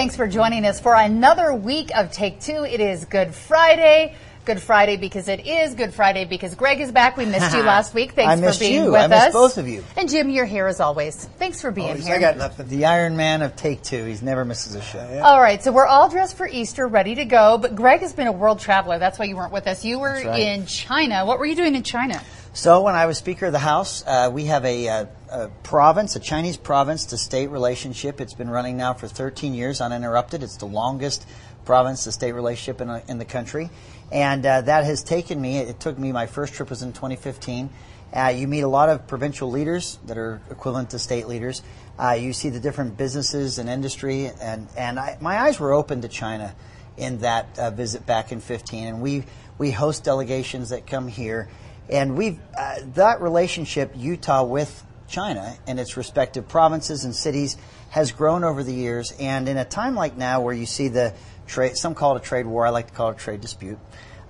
Thanks 0.00 0.16
for 0.16 0.26
joining 0.26 0.64
us 0.64 0.80
for 0.80 0.94
another 0.94 1.52
week 1.52 1.90
of 1.94 2.10
Take 2.10 2.40
Two. 2.40 2.64
It 2.64 2.80
is 2.80 3.04
Good 3.04 3.34
Friday. 3.34 4.14
Good 4.46 4.58
Friday 4.62 4.96
because 4.96 5.28
it 5.28 5.46
is 5.46 5.74
Good 5.74 5.92
Friday 5.92 6.24
because 6.24 6.54
Greg 6.54 6.80
is 6.80 6.90
back. 6.90 7.18
We 7.18 7.26
missed 7.26 7.54
you 7.54 7.62
last 7.64 7.92
week. 7.92 8.12
Thanks 8.12 8.42
I 8.42 8.50
for 8.50 8.58
being 8.58 8.84
you. 8.84 8.92
with 8.92 8.94
I 8.94 9.08
missed 9.08 9.26
us. 9.26 9.32
both 9.34 9.58
of 9.58 9.68
you. 9.68 9.84
And 9.98 10.08
Jim, 10.08 10.30
you're 10.30 10.46
here 10.46 10.66
as 10.66 10.80
always. 10.80 11.26
Thanks 11.38 11.60
for 11.60 11.70
being 11.70 11.88
Always. 11.88 12.06
here. 12.06 12.16
I 12.16 12.18
got 12.18 12.38
nothing. 12.38 12.68
The 12.68 12.86
Iron 12.86 13.18
Man 13.18 13.42
of 13.42 13.56
Take 13.56 13.82
Two. 13.82 14.06
He's 14.06 14.22
never 14.22 14.46
misses 14.46 14.74
a 14.74 14.80
show. 14.80 15.20
All 15.22 15.38
right, 15.38 15.62
so 15.62 15.70
we're 15.70 15.84
all 15.84 16.08
dressed 16.08 16.34
for 16.34 16.48
Easter, 16.48 16.86
ready 16.86 17.16
to 17.16 17.26
go. 17.26 17.58
But 17.58 17.74
Greg 17.74 18.00
has 18.00 18.14
been 18.14 18.26
a 18.26 18.32
world 18.32 18.58
traveler. 18.58 18.98
That's 18.98 19.18
why 19.18 19.26
you 19.26 19.36
weren't 19.36 19.52
with 19.52 19.66
us. 19.66 19.84
You 19.84 19.98
were 19.98 20.14
right. 20.14 20.40
in 20.40 20.64
China. 20.64 21.26
What 21.26 21.38
were 21.38 21.44
you 21.44 21.56
doing 21.56 21.74
in 21.74 21.82
China? 21.82 22.22
So 22.52 22.82
when 22.82 22.96
I 22.96 23.06
was 23.06 23.16
Speaker 23.16 23.46
of 23.46 23.52
the 23.52 23.60
House, 23.60 24.04
uh, 24.04 24.28
we 24.32 24.46
have 24.46 24.64
a, 24.64 24.88
uh, 24.88 25.06
a 25.30 25.48
province, 25.62 26.16
a 26.16 26.20
Chinese 26.20 26.56
province 26.56 27.06
to 27.06 27.16
state 27.16 27.48
relationship. 27.48 28.20
It's 28.20 28.34
been 28.34 28.50
running 28.50 28.76
now 28.76 28.92
for 28.92 29.06
13 29.06 29.54
years 29.54 29.80
uninterrupted. 29.80 30.42
It's 30.42 30.56
the 30.56 30.66
longest 30.66 31.28
province 31.64 32.02
to 32.04 32.12
state 32.12 32.32
relationship 32.32 32.80
in, 32.80 32.90
a, 32.90 33.04
in 33.06 33.18
the 33.18 33.24
country. 33.24 33.70
And 34.10 34.44
uh, 34.44 34.62
that 34.62 34.84
has 34.84 35.04
taken 35.04 35.40
me, 35.40 35.58
it 35.58 35.78
took 35.78 35.96
me, 35.96 36.10
my 36.10 36.26
first 36.26 36.54
trip 36.54 36.70
was 36.70 36.82
in 36.82 36.92
2015. 36.92 37.70
Uh, 38.12 38.32
you 38.34 38.48
meet 38.48 38.62
a 38.62 38.68
lot 38.68 38.88
of 38.88 39.06
provincial 39.06 39.48
leaders 39.48 40.00
that 40.06 40.18
are 40.18 40.42
equivalent 40.50 40.90
to 40.90 40.98
state 40.98 41.28
leaders. 41.28 41.62
Uh, 42.00 42.18
you 42.18 42.32
see 42.32 42.50
the 42.50 42.58
different 42.58 42.96
businesses 42.96 43.60
and 43.60 43.68
industry, 43.68 44.26
and, 44.40 44.66
and 44.76 44.98
I, 44.98 45.18
my 45.20 45.38
eyes 45.38 45.60
were 45.60 45.72
open 45.72 46.00
to 46.00 46.08
China 46.08 46.56
in 46.96 47.18
that 47.18 47.56
uh, 47.60 47.70
visit 47.70 48.06
back 48.06 48.32
in 48.32 48.40
15. 48.40 48.88
And 48.88 49.00
we, 49.00 49.22
we 49.56 49.70
host 49.70 50.02
delegations 50.02 50.70
that 50.70 50.88
come 50.88 51.06
here. 51.06 51.48
And 51.90 52.16
we've 52.16 52.38
uh, 52.56 52.76
that 52.94 53.20
relationship, 53.20 53.92
Utah 53.96 54.44
with 54.44 54.84
China 55.08 55.56
and 55.66 55.80
its 55.80 55.96
respective 55.96 56.48
provinces 56.48 57.04
and 57.04 57.14
cities, 57.14 57.56
has 57.90 58.12
grown 58.12 58.44
over 58.44 58.62
the 58.62 58.72
years. 58.72 59.12
And 59.18 59.48
in 59.48 59.56
a 59.56 59.64
time 59.64 59.94
like 59.94 60.16
now, 60.16 60.40
where 60.40 60.54
you 60.54 60.66
see 60.66 60.88
the 60.88 61.12
trade, 61.46 61.76
some 61.76 61.94
call 61.94 62.16
it 62.16 62.22
a 62.22 62.24
trade 62.24 62.46
war, 62.46 62.66
I 62.66 62.70
like 62.70 62.88
to 62.88 62.92
call 62.92 63.10
it 63.10 63.16
a 63.16 63.18
trade 63.18 63.40
dispute. 63.40 63.78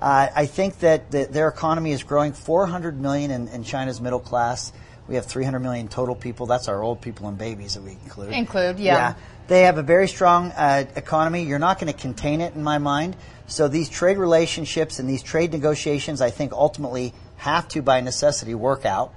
Uh, 0.00 0.28
I 0.34 0.46
think 0.46 0.78
that 0.78 1.10
the, 1.10 1.26
their 1.26 1.48
economy 1.48 1.92
is 1.92 2.02
growing 2.02 2.32
400 2.32 2.98
million 2.98 3.30
in, 3.30 3.48
in 3.48 3.64
China's 3.64 4.00
middle 4.00 4.20
class. 4.20 4.72
We 5.06 5.16
have 5.16 5.26
300 5.26 5.58
million 5.58 5.88
total 5.88 6.14
people. 6.14 6.46
That's 6.46 6.68
our 6.68 6.82
old 6.82 7.02
people 7.02 7.28
and 7.28 7.36
babies 7.36 7.74
that 7.74 7.82
we 7.82 7.92
include. 7.92 8.32
Include, 8.32 8.78
yeah. 8.78 8.94
yeah. 8.94 9.14
They 9.48 9.62
have 9.62 9.76
a 9.76 9.82
very 9.82 10.08
strong 10.08 10.52
uh, 10.52 10.84
economy. 10.94 11.42
You're 11.42 11.58
not 11.58 11.80
going 11.80 11.92
to 11.92 11.98
contain 11.98 12.40
it, 12.40 12.54
in 12.54 12.62
my 12.62 12.78
mind. 12.78 13.16
So 13.46 13.66
these 13.66 13.88
trade 13.88 14.16
relationships 14.16 15.00
and 15.00 15.10
these 15.10 15.24
trade 15.24 15.52
negotiations, 15.52 16.20
I 16.20 16.30
think, 16.30 16.52
ultimately 16.52 17.12
have 17.40 17.68
to, 17.68 17.82
by 17.82 18.00
necessity, 18.00 18.54
work 18.54 18.84
out. 18.84 19.12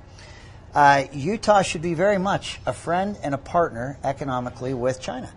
Uh, 0.74 1.04
Utah 1.14 1.62
should 1.62 1.82
be 1.82 1.94
very 1.94 2.18
much 2.18 2.60
a 2.66 2.74
friend 2.74 3.18
and 3.22 3.36
a 3.36 3.38
partner 3.38 4.00
economically 4.04 4.74
with 4.74 5.00
China. 5.00 5.32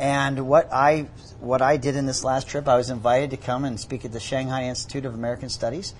And 0.00 0.48
what 0.48 0.72
I 0.72 1.06
what 1.40 1.60
I 1.62 1.76
did 1.76 1.94
in 1.94 2.06
this 2.06 2.24
last 2.24 2.48
trip, 2.48 2.66
I 2.66 2.76
was 2.76 2.90
invited 2.90 3.30
to 3.30 3.36
come 3.36 3.64
and 3.64 3.78
speak 3.78 4.04
at 4.04 4.12
the 4.12 4.20
Shanghai 4.20 4.64
Institute 4.64 5.04
of 5.04 5.14
American 5.14 5.50
Studies 5.50 5.94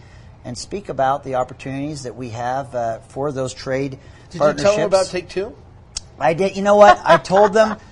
and 0.44 0.56
speak 0.56 0.88
about 0.88 1.22
the 1.22 1.34
opportunities 1.34 2.04
that 2.04 2.16
we 2.16 2.30
have 2.30 2.74
uh, 2.74 2.98
for 3.00 3.30
those 3.30 3.52
trade 3.52 3.98
Did 4.30 4.34
you 4.34 4.40
partnerships. 4.40 4.62
tell 4.70 4.76
them 4.78 4.86
about 4.86 5.06
Take 5.06 5.28
Two? 5.28 5.54
I 6.18 6.32
did. 6.32 6.56
You 6.56 6.62
know 6.62 6.76
what? 6.76 7.00
I 7.04 7.18
told 7.18 7.52
them 7.52 7.76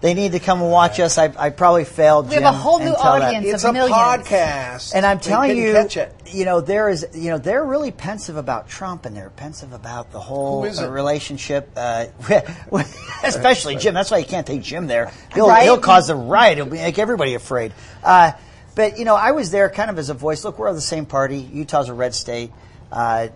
they 0.00 0.12
need 0.14 0.32
to 0.32 0.38
come 0.40 0.60
and 0.60 0.70
watch 0.70 1.00
us. 1.00 1.16
I, 1.18 1.32
I 1.38 1.50
probably 1.50 1.84
failed. 1.84 2.28
We 2.28 2.34
have 2.34 2.44
a 2.44 2.52
whole 2.52 2.78
new 2.78 2.86
and 2.88 2.96
tell 2.96 3.18
that. 3.18 3.34
audience. 3.34 3.46
It's 3.46 3.64
of 3.64 3.70
a 3.70 3.72
millions. 3.72 3.96
podcast. 3.96 4.92
And 4.94 5.06
I'm 5.06 5.18
telling 5.20 5.56
you, 5.56 5.72
catch 5.72 5.96
it. 5.96 6.14
you 6.26 6.44
know, 6.44 6.60
there 6.60 6.88
is, 6.90 7.06
you 7.14 7.30
know, 7.30 7.38
they're 7.38 7.64
really 7.64 7.90
pensive 7.90 8.36
about 8.36 8.68
Trump, 8.68 9.06
and 9.06 9.16
they're 9.16 9.30
pensive 9.30 9.72
about 9.72 10.12
the 10.12 10.20
whole 10.20 10.62
Who 10.62 10.68
is 10.68 10.80
uh, 10.80 10.84
it? 10.86 10.90
relationship. 10.90 11.70
Uh, 11.76 12.06
especially 13.24 13.76
Jim. 13.76 13.94
That's 13.94 14.10
why 14.10 14.18
you 14.18 14.26
can't 14.26 14.46
take 14.46 14.62
Jim 14.62 14.86
there. 14.86 15.12
He'll 15.34 15.48
Right? 15.48 15.62
he'll 15.64 15.78
cause 15.78 16.10
a 16.10 16.14
riot. 16.14 16.58
He'll 16.58 16.66
make 16.66 16.98
everybody 16.98 17.34
afraid. 17.34 17.72
Uh, 18.02 18.32
but 18.74 18.98
you 18.98 19.04
know, 19.04 19.14
I 19.16 19.30
was 19.32 19.50
there 19.50 19.70
kind 19.70 19.90
of 19.90 19.98
as 19.98 20.10
a 20.10 20.14
voice. 20.14 20.44
Look, 20.44 20.58
we're 20.58 20.68
of 20.68 20.74
the 20.74 20.80
same 20.82 21.06
party. 21.06 21.38
Utah's 21.38 21.88
a 21.88 21.94
red 21.94 22.14
state. 22.14 22.52
Uh, 22.92 23.28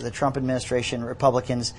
the 0.00 0.10
Trump 0.10 0.36
administration, 0.36 1.04
Republicans. 1.04 1.74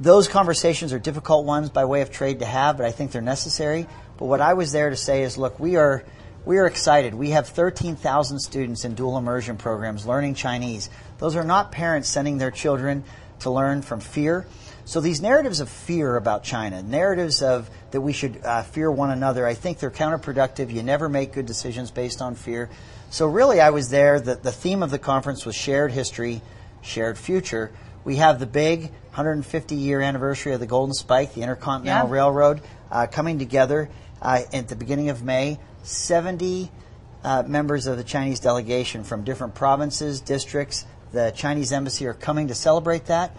Those 0.00 0.28
conversations 0.28 0.92
are 0.92 0.98
difficult 0.98 1.44
ones 1.44 1.70
by 1.70 1.84
way 1.84 2.00
of 2.00 2.10
trade 2.10 2.40
to 2.40 2.46
have, 2.46 2.76
but 2.76 2.86
I 2.86 2.90
think 2.92 3.12
they're 3.12 3.22
necessary. 3.22 3.86
But 4.16 4.26
what 4.26 4.40
I 4.40 4.54
was 4.54 4.72
there 4.72 4.90
to 4.90 4.96
say 4.96 5.22
is, 5.22 5.36
look, 5.36 5.60
we 5.60 5.76
are 5.76 6.04
we 6.44 6.58
are 6.58 6.66
excited. 6.66 7.14
We 7.14 7.30
have 7.30 7.46
13,000 7.46 8.40
students 8.40 8.84
in 8.84 8.94
dual 8.94 9.16
immersion 9.16 9.56
programs 9.56 10.06
learning 10.06 10.34
Chinese. 10.34 10.90
Those 11.18 11.36
are 11.36 11.44
not 11.44 11.70
parents 11.70 12.08
sending 12.08 12.38
their 12.38 12.50
children 12.50 13.04
to 13.40 13.50
learn 13.50 13.82
from 13.82 14.00
fear. 14.00 14.46
So 14.84 15.00
these 15.00 15.20
narratives 15.20 15.60
of 15.60 15.68
fear 15.68 16.16
about 16.16 16.42
China, 16.42 16.82
narratives 16.82 17.42
of 17.42 17.70
that 17.92 18.00
we 18.00 18.12
should 18.12 18.44
uh, 18.44 18.64
fear 18.64 18.90
one 18.90 19.10
another, 19.10 19.46
I 19.46 19.54
think 19.54 19.78
they're 19.78 19.92
counterproductive. 19.92 20.72
You 20.72 20.82
never 20.82 21.08
make 21.08 21.32
good 21.32 21.46
decisions 21.46 21.92
based 21.92 22.20
on 22.20 22.34
fear. 22.34 22.68
So 23.10 23.26
really, 23.28 23.60
I 23.60 23.70
was 23.70 23.90
there. 23.90 24.18
The, 24.18 24.34
the 24.34 24.50
theme 24.50 24.82
of 24.82 24.90
the 24.90 24.98
conference 24.98 25.46
was 25.46 25.54
shared 25.54 25.92
history, 25.92 26.42
shared 26.80 27.18
future. 27.18 27.70
We 28.04 28.16
have 28.16 28.40
the 28.40 28.46
big 28.46 28.90
150 29.12 29.74
year 29.74 30.00
anniversary 30.00 30.54
of 30.54 30.60
the 30.60 30.66
Golden 30.66 30.94
Spike, 30.94 31.34
the 31.34 31.42
Intercontinental 31.42 32.08
Yeah. 32.08 32.14
Railroad, 32.14 32.62
uh, 32.90 33.06
coming 33.06 33.38
together 33.38 33.90
uh, 34.22 34.40
at 34.54 34.68
the 34.68 34.76
beginning 34.76 35.10
of 35.10 35.22
May. 35.22 35.58
70 35.82 36.70
uh, 37.22 37.42
members 37.46 37.86
of 37.86 37.98
the 37.98 38.04
Chinese 38.04 38.40
delegation 38.40 39.04
from 39.04 39.22
different 39.22 39.54
provinces, 39.54 40.22
districts, 40.22 40.86
the 41.12 41.30
Chinese 41.36 41.72
embassy 41.72 42.06
are 42.06 42.14
coming 42.14 42.48
to 42.48 42.54
celebrate 42.54 43.04
that. 43.06 43.36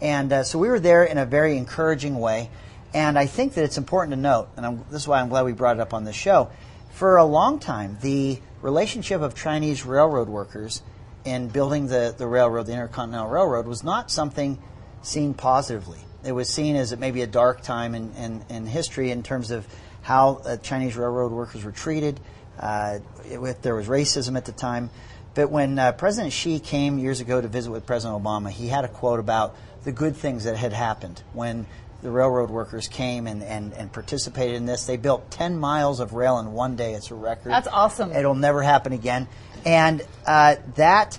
And 0.00 0.32
uh, 0.32 0.44
so 0.44 0.60
we 0.60 0.68
were 0.68 0.78
there 0.78 1.02
in 1.02 1.18
a 1.18 1.26
very 1.26 1.56
encouraging 1.56 2.20
way. 2.20 2.48
And 2.94 3.18
I 3.18 3.26
think 3.26 3.54
that 3.54 3.64
it's 3.64 3.78
important 3.78 4.12
to 4.14 4.20
note, 4.20 4.48
and 4.56 4.64
I'm, 4.64 4.84
this 4.90 5.02
is 5.02 5.08
why 5.08 5.20
I'm 5.20 5.28
glad 5.28 5.44
we 5.44 5.52
brought 5.52 5.76
it 5.76 5.80
up 5.80 5.92
on 5.92 6.04
this 6.04 6.14
show. 6.14 6.50
For 6.92 7.16
a 7.16 7.24
long 7.24 7.58
time, 7.58 7.98
the 8.00 8.38
relationship 8.62 9.22
of 9.22 9.34
Chinese 9.34 9.84
railroad 9.84 10.28
workers 10.28 10.82
in 11.24 11.48
building 11.48 11.88
the, 11.88 12.14
the 12.16 12.28
railroad, 12.28 12.66
the 12.66 12.72
Intercontinental 12.72 13.28
Railroad, 13.28 13.66
was 13.66 13.82
not 13.82 14.08
something 14.10 14.62
seen 15.06 15.34
positively. 15.34 15.98
It 16.24 16.32
was 16.32 16.48
seen 16.48 16.76
as 16.76 16.96
maybe 16.96 17.22
a 17.22 17.26
dark 17.26 17.62
time 17.62 17.94
in, 17.94 18.12
in, 18.14 18.44
in 18.48 18.66
history 18.66 19.10
in 19.10 19.22
terms 19.22 19.50
of 19.50 19.66
how 20.02 20.42
uh, 20.44 20.56
Chinese 20.56 20.96
railroad 20.96 21.32
workers 21.32 21.64
were 21.64 21.72
treated. 21.72 22.20
Uh, 22.58 23.00
if 23.24 23.60
there 23.60 23.74
was 23.74 23.86
racism 23.86 24.36
at 24.36 24.46
the 24.46 24.52
time. 24.52 24.88
But 25.34 25.50
when 25.50 25.78
uh, 25.78 25.92
President 25.92 26.32
Xi 26.32 26.58
came 26.58 26.98
years 26.98 27.20
ago 27.20 27.38
to 27.38 27.48
visit 27.48 27.70
with 27.70 27.84
President 27.84 28.22
Obama, 28.22 28.50
he 28.50 28.68
had 28.68 28.84
a 28.84 28.88
quote 28.88 29.20
about 29.20 29.54
the 29.84 29.92
good 29.92 30.16
things 30.16 30.44
that 30.44 30.56
had 30.56 30.72
happened 30.72 31.22
when 31.34 31.66
the 32.02 32.10
railroad 32.10 32.48
workers 32.48 32.88
came 32.88 33.26
and, 33.26 33.42
and, 33.42 33.74
and 33.74 33.92
participated 33.92 34.56
in 34.56 34.64
this. 34.64 34.86
They 34.86 34.96
built 34.96 35.30
10 35.30 35.58
miles 35.58 36.00
of 36.00 36.14
rail 36.14 36.38
in 36.38 36.52
one 36.52 36.76
day. 36.76 36.94
It's 36.94 37.10
a 37.10 37.14
record. 37.14 37.52
That's 37.52 37.68
awesome. 37.68 38.12
It'll 38.12 38.34
never 38.34 38.62
happen 38.62 38.94
again. 38.94 39.28
And 39.66 40.02
uh, 40.26 40.56
that 40.76 41.18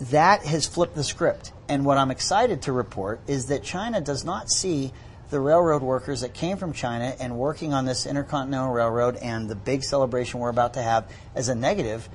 that 0.00 0.44
has 0.44 0.66
flipped 0.66 0.94
the 0.94 1.04
script. 1.04 1.52
And 1.68 1.84
what 1.84 1.98
I'm 1.98 2.10
excited 2.10 2.62
to 2.62 2.72
report 2.72 3.20
is 3.26 3.46
that 3.46 3.62
China 3.62 4.00
does 4.00 4.24
not 4.24 4.50
see 4.50 4.92
the 5.30 5.38
railroad 5.38 5.82
workers 5.82 6.22
that 6.22 6.34
came 6.34 6.56
from 6.56 6.72
China 6.72 7.14
and 7.20 7.36
working 7.36 7.72
on 7.72 7.84
this 7.84 8.06
intercontinental 8.06 8.72
railroad 8.72 9.16
and 9.16 9.48
the 9.48 9.54
big 9.54 9.84
celebration 9.84 10.40
we're 10.40 10.48
about 10.48 10.74
to 10.74 10.82
have 10.82 11.10
as 11.34 11.48
a 11.48 11.54
negative. 11.54 12.08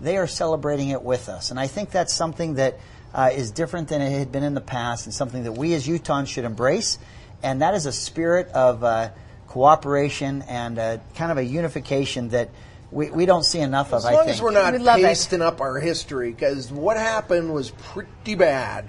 They 0.00 0.16
are 0.16 0.26
celebrating 0.26 0.88
it 0.88 1.02
with 1.02 1.28
us. 1.28 1.50
And 1.50 1.60
I 1.60 1.66
think 1.66 1.90
that's 1.90 2.12
something 2.12 2.54
that 2.54 2.78
uh, 3.12 3.30
is 3.34 3.50
different 3.50 3.88
than 3.88 4.00
it 4.00 4.10
had 4.10 4.32
been 4.32 4.42
in 4.42 4.54
the 4.54 4.62
past 4.62 5.06
and 5.06 5.14
something 5.14 5.44
that 5.44 5.52
we 5.52 5.74
as 5.74 5.86
Utahns 5.86 6.28
should 6.28 6.44
embrace. 6.44 6.98
And 7.42 7.60
that 7.60 7.74
is 7.74 7.86
a 7.86 7.92
spirit 7.92 8.48
of 8.48 8.82
uh, 8.82 9.10
cooperation 9.48 10.42
and 10.48 10.78
uh, 10.78 10.98
kind 11.14 11.30
of 11.30 11.36
a 11.36 11.44
unification 11.44 12.30
that 12.30 12.48
we, 12.92 13.10
we 13.10 13.26
don't 13.26 13.44
see 13.44 13.60
enough 13.60 13.88
of, 13.88 13.98
As 13.98 14.04
I 14.04 14.12
long 14.12 14.24
think. 14.26 14.36
as 14.36 14.42
we're 14.42 14.50
not 14.52 14.72
We 14.74 14.78
love 14.78 14.98
it. 15.00 15.02
pasting 15.04 15.42
up 15.42 15.60
our 15.60 15.78
history, 15.80 16.30
because 16.30 16.70
what 16.70 16.96
happened 16.96 17.52
was 17.52 17.70
pretty 17.70 18.34
bad 18.34 18.86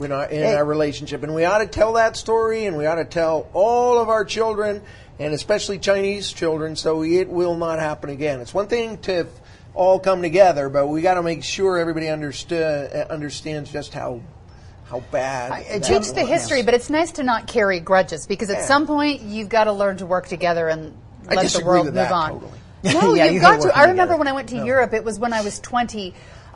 in 0.00 0.10
our, 0.10 0.24
in 0.24 0.42
Hey. 0.42 0.54
our 0.54 0.64
relationship, 0.64 1.22
and 1.22 1.34
we 1.34 1.44
ought 1.44 1.58
to 1.58 1.66
tell 1.66 1.92
that 1.94 2.16
story, 2.16 2.66
and 2.66 2.76
we 2.76 2.86
ought 2.86 2.96
to 2.96 3.04
tell 3.04 3.48
all 3.52 3.98
of 3.98 4.08
our 4.08 4.24
children, 4.24 4.82
and 5.20 5.34
especially 5.34 5.78
Chinese 5.78 6.32
children, 6.32 6.74
so 6.76 7.04
it 7.04 7.28
will 7.28 7.56
not 7.56 7.78
happen 7.78 8.10
again. 8.10 8.40
It's 8.40 8.54
one 8.54 8.66
thing 8.68 8.98
to 9.02 9.26
all 9.74 9.98
come 10.00 10.22
together, 10.22 10.68
but 10.68 10.86
we 10.88 11.00
got 11.02 11.14
to 11.14 11.22
make 11.22 11.44
sure 11.44 11.78
everybody 11.78 12.08
understood 12.08 12.92
uh, 12.92 13.12
understands 13.12 13.70
just 13.70 13.92
how 13.94 14.20
how 14.88 15.00
bad. 15.10 15.52
I- 15.52 15.58
it 15.60 15.82
that 15.82 15.84
Teach 15.84 16.12
the 16.12 16.20
was. 16.22 16.28
history, 16.28 16.62
but 16.62 16.74
it's 16.74 16.90
nice 16.90 17.12
to 17.12 17.22
not 17.22 17.46
carry 17.46 17.80
grudges 17.80 18.26
because 18.26 18.50
at 18.50 18.58
Yeah. 18.58 18.64
some 18.66 18.86
point 18.86 19.22
you've 19.22 19.48
got 19.48 19.64
to 19.64 19.72
learn 19.72 19.96
to 19.98 20.06
work 20.06 20.26
together 20.28 20.68
and 20.68 20.94
let 21.30 21.46
the 21.48 21.64
world 21.64 21.86
move 21.86 21.94
that 21.94 22.12
on. 22.12 22.32
totally. 22.32 22.58
No, 22.84 23.14
Yeah, 23.14 23.24
you've 23.26 23.34
you 23.34 23.40
got 23.40 23.60
to. 23.62 23.76
I 23.76 23.82
remember 23.82 24.02
together. 24.02 24.18
when 24.18 24.28
I 24.28 24.32
went 24.32 24.48
to 24.50 24.64
Europe, 24.64 24.92
it 24.92 25.04
was 25.04 25.18
when 25.18 25.32
I 25.32 25.42
was 25.42 25.60
20. 25.60 26.14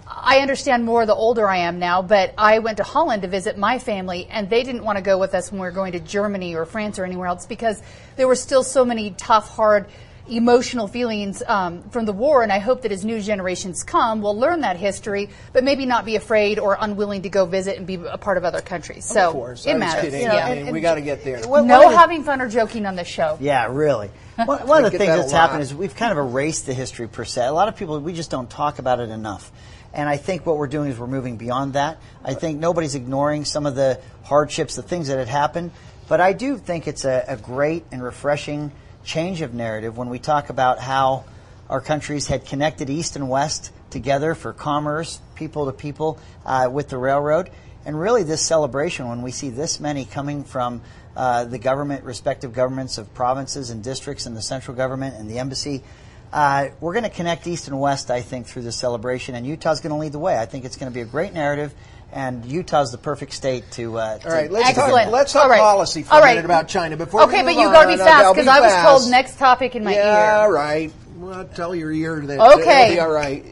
I 0.09 0.39
understand 0.39 0.85
more 0.85 1.05
the 1.05 1.15
older 1.15 1.49
I 1.49 1.59
am 1.59 1.79
now, 1.79 2.01
but 2.01 2.33
I 2.39 2.61
went 2.61 2.77
to 2.77 2.85
Holland 2.85 3.23
to 3.23 3.29
visit 3.29 3.59
my 3.59 3.79
family, 3.79 4.27
and 4.31 4.49
they 4.49 4.63
didn't 4.63 4.85
want 4.85 4.99
to 4.99 5.03
go 5.03 5.19
with 5.19 5.35
us 5.35 5.51
when 5.51 5.61
we 5.61 5.67
were 5.67 5.73
going 5.73 5.93
to 5.93 6.01
Germany 6.01 6.55
or 6.55 6.65
France 6.65 6.99
or 6.99 7.05
anywhere 7.05 7.27
else 7.27 7.47
because 7.47 7.83
there 8.17 8.29
were 8.29 8.37
still 8.37 8.63
so 8.63 8.85
many 8.85 9.11
tough, 9.11 9.49
hard, 9.49 9.87
emotional 10.29 10.89
feelings 10.89 11.43
um, 11.47 11.83
from 11.91 12.05
the 12.05 12.13
war. 12.13 12.43
And 12.43 12.53
I 12.53 12.59
hope 12.59 12.83
that 12.83 12.93
as 12.93 13.05
new 13.05 13.21
generations 13.21 13.83
come, 13.83 14.23
we'll 14.23 14.39
learn 14.39 14.61
that 14.61 14.77
history, 14.77 15.31
but 15.53 15.65
maybe 15.65 15.87
not 15.87 16.05
be 16.05 16.17
afraid 16.17 16.59
or 16.59 16.77
unwilling 16.81 17.23
to 17.23 17.29
go 17.29 17.47
visit 17.47 17.77
and 17.79 17.87
be 17.87 17.95
a 17.95 18.19
part 18.19 18.37
of 18.37 18.45
other 18.45 18.61
countries. 18.61 19.05
So 19.05 19.29
of 19.29 19.33
course, 19.33 19.67
it 19.67 19.71
I 19.71 19.73
was 19.75 19.81
matters. 19.81 20.05
kidding. 20.05 20.21
Yeah. 20.23 20.47
I 20.47 20.55
mean, 20.63 20.73
we 20.73 20.81
got 20.81 20.95
to 20.97 21.01
get 21.03 21.25
there. 21.25 21.39
What- 21.47 21.65
no 21.65 21.79
one 21.79 21.87
of 21.87 21.93
the- 21.93 21.99
having 21.99 22.25
fun 22.25 22.41
or 22.41 22.49
joking 22.49 22.87
on 22.87 22.97
this 22.97 23.09
show. 23.09 23.39
Yeah, 23.41 23.67
really. 23.71 24.11
One, 24.37 24.67
one 24.67 24.85
of 24.85 24.93
the 24.93 24.99
things 24.99 25.09
that 25.11 25.17
that's 25.17 25.33
happened 25.33 25.63
is 25.63 25.75
we've 25.75 25.97
kind 25.97 26.13
of 26.13 26.19
erased 26.19 26.67
the 26.67 26.75
history 26.75 27.09
per 27.09 27.25
se. 27.25 27.47
A 27.47 27.53
lot 27.53 27.69
of 27.69 27.77
people, 27.77 27.99
we 28.01 28.13
just 28.13 28.31
don't 28.31 28.51
talk 28.51 28.79
about 28.79 29.01
it 29.01 29.09
enough. 29.09 29.51
And 29.95 30.11
I 30.11 30.19
think 30.19 30.45
what 30.45 30.59
we're 30.59 30.67
doing 30.67 30.91
is 30.91 30.99
we're 30.99 31.07
moving 31.07 31.39
beyond 31.39 31.73
that. 31.73 31.97
I 32.23 32.35
think 32.35 32.59
nobody's 32.59 32.95
ignoring 32.95 33.47
some 33.47 33.65
of 33.65 33.75
the 33.75 33.99
hardships, 34.25 34.77
the 34.77 34.83
things 34.83 35.09
that 35.09 35.17
had 35.19 35.29
happened. 35.29 35.71
But 36.07 36.21
I 36.21 36.35
do 36.35 36.59
think 36.59 36.87
it's 36.87 37.07
a, 37.07 37.25
a 37.29 37.37
great 37.39 37.87
and 37.91 38.03
refreshing 38.03 38.73
change 39.07 39.41
of 39.41 39.55
narrative 39.55 39.97
when 39.97 40.11
we 40.11 40.19
talk 40.19 40.51
about 40.51 40.81
how 40.81 41.25
our 41.71 41.81
countries 41.81 42.27
had 42.27 42.45
connected 42.45 42.91
East 42.91 43.17
and 43.17 43.29
West 43.29 43.73
together 43.91 44.35
for 44.35 44.53
commerce, 44.53 45.21
people 45.37 45.67
to 45.67 45.73
people, 45.73 46.19
uh, 46.45 46.69
with 46.71 46.89
the 46.89 46.99
railroad. 46.99 47.51
And 47.87 47.99
really, 47.99 48.25
this 48.25 48.43
celebration, 48.43 49.09
when 49.09 49.23
we 49.23 49.31
see 49.31 49.49
this 49.49 49.79
many 49.79 50.05
coming 50.05 50.43
from 50.43 50.83
uh, 51.17 51.45
the 51.45 51.59
government, 51.59 52.05
respective 52.05 52.53
governments 52.53 52.99
of 52.99 53.15
provinces 53.15 53.71
and 53.71 53.83
districts, 53.83 54.27
and 54.27 54.37
the 54.37 54.43
central 54.43 54.77
government 54.77 55.15
and 55.17 55.31
the 55.31 55.39
embassy, 55.39 55.85
uh, 56.33 56.69
we're 56.81 56.93
going 56.93 57.05
to 57.05 57.11
connect 57.11 57.47
East 57.47 57.69
and 57.69 57.81
West, 57.81 58.11
I 58.11 58.21
think, 58.23 58.47
through 58.49 58.63
this 58.63 58.77
celebration. 58.77 59.37
And 59.37 59.47
Utah's 59.47 59.81
going 59.81 59.93
to 59.93 59.99
lead 59.99 60.13
the 60.13 60.19
way. 60.19 60.37
I 60.37 60.47
think 60.47 60.65
it's 60.65 60.77
going 60.77 60.91
to 60.91 60.95
be 60.95 61.01
a 61.01 61.07
great 61.07 61.33
narrative, 61.33 61.73
and 62.13 62.45
Utah's 62.45 62.93
the 62.93 62.99
perfect 62.99 63.33
state 63.33 63.71
to. 63.73 63.99
Uh, 63.99 64.19
All 64.25 64.31
right, 64.31 64.51
let's 64.51 64.71
Excellent. 64.71 65.05
talk, 65.05 65.13
let's 65.13 65.33
talk 65.33 65.45
All 65.45 65.51
right. 65.51 65.61
policy 65.61 66.03
for 66.03 66.15
All 66.15 66.23
a 66.23 66.27
minute 66.27 66.45
about 66.45 66.69
China 66.69 66.97
before 66.97 67.23
Okay, 67.25 67.43
we 67.43 67.55
but 67.55 67.61
you 67.61 67.67
got 67.69 67.85
to 67.85 67.89
be 67.89 67.97
fast 67.97 68.25
I'll 68.25 68.35
be 68.35 68.41
because 68.41 68.49
I 68.49 68.61
was 68.61 69.01
told 69.01 69.11
next 69.11 69.39
topic 69.39 69.75
in 69.75 69.85
my 69.85 69.95
yeah, 69.95 70.45
ear. 70.45 70.53
right. 70.53 70.93
Well, 71.17 71.45
tell 71.47 71.75
your 71.75 71.91
ear 71.93 72.21
that 72.21 72.41
Okay. 72.41 72.83
it'll 72.85 72.95
be 72.97 73.01
all 73.01 73.11
right. 73.11 73.45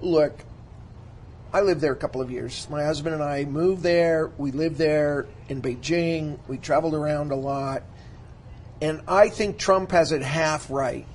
Look, 0.00 0.38
I 1.52 1.62
lived 1.62 1.80
there 1.80 1.92
a 1.92 1.96
couple 1.96 2.20
of 2.20 2.30
years. 2.30 2.66
My 2.70 2.84
husband 2.84 3.14
and 3.14 3.24
I 3.24 3.44
moved 3.44 3.82
there. 3.82 4.30
We 4.38 4.50
lived 4.52 4.76
there 4.76 5.26
in 5.48 5.60
Beijing. 5.62 6.38
We 6.48 6.58
traveled 6.58 6.94
around 6.94 7.32
a 7.32 7.36
lot. 7.36 7.82
And 8.82 9.02
I 9.08 9.28
think 9.28 9.58
Trump 9.58 9.90
has 9.92 10.12
it 10.12 10.22
half 10.22 10.70
right. 10.70 11.06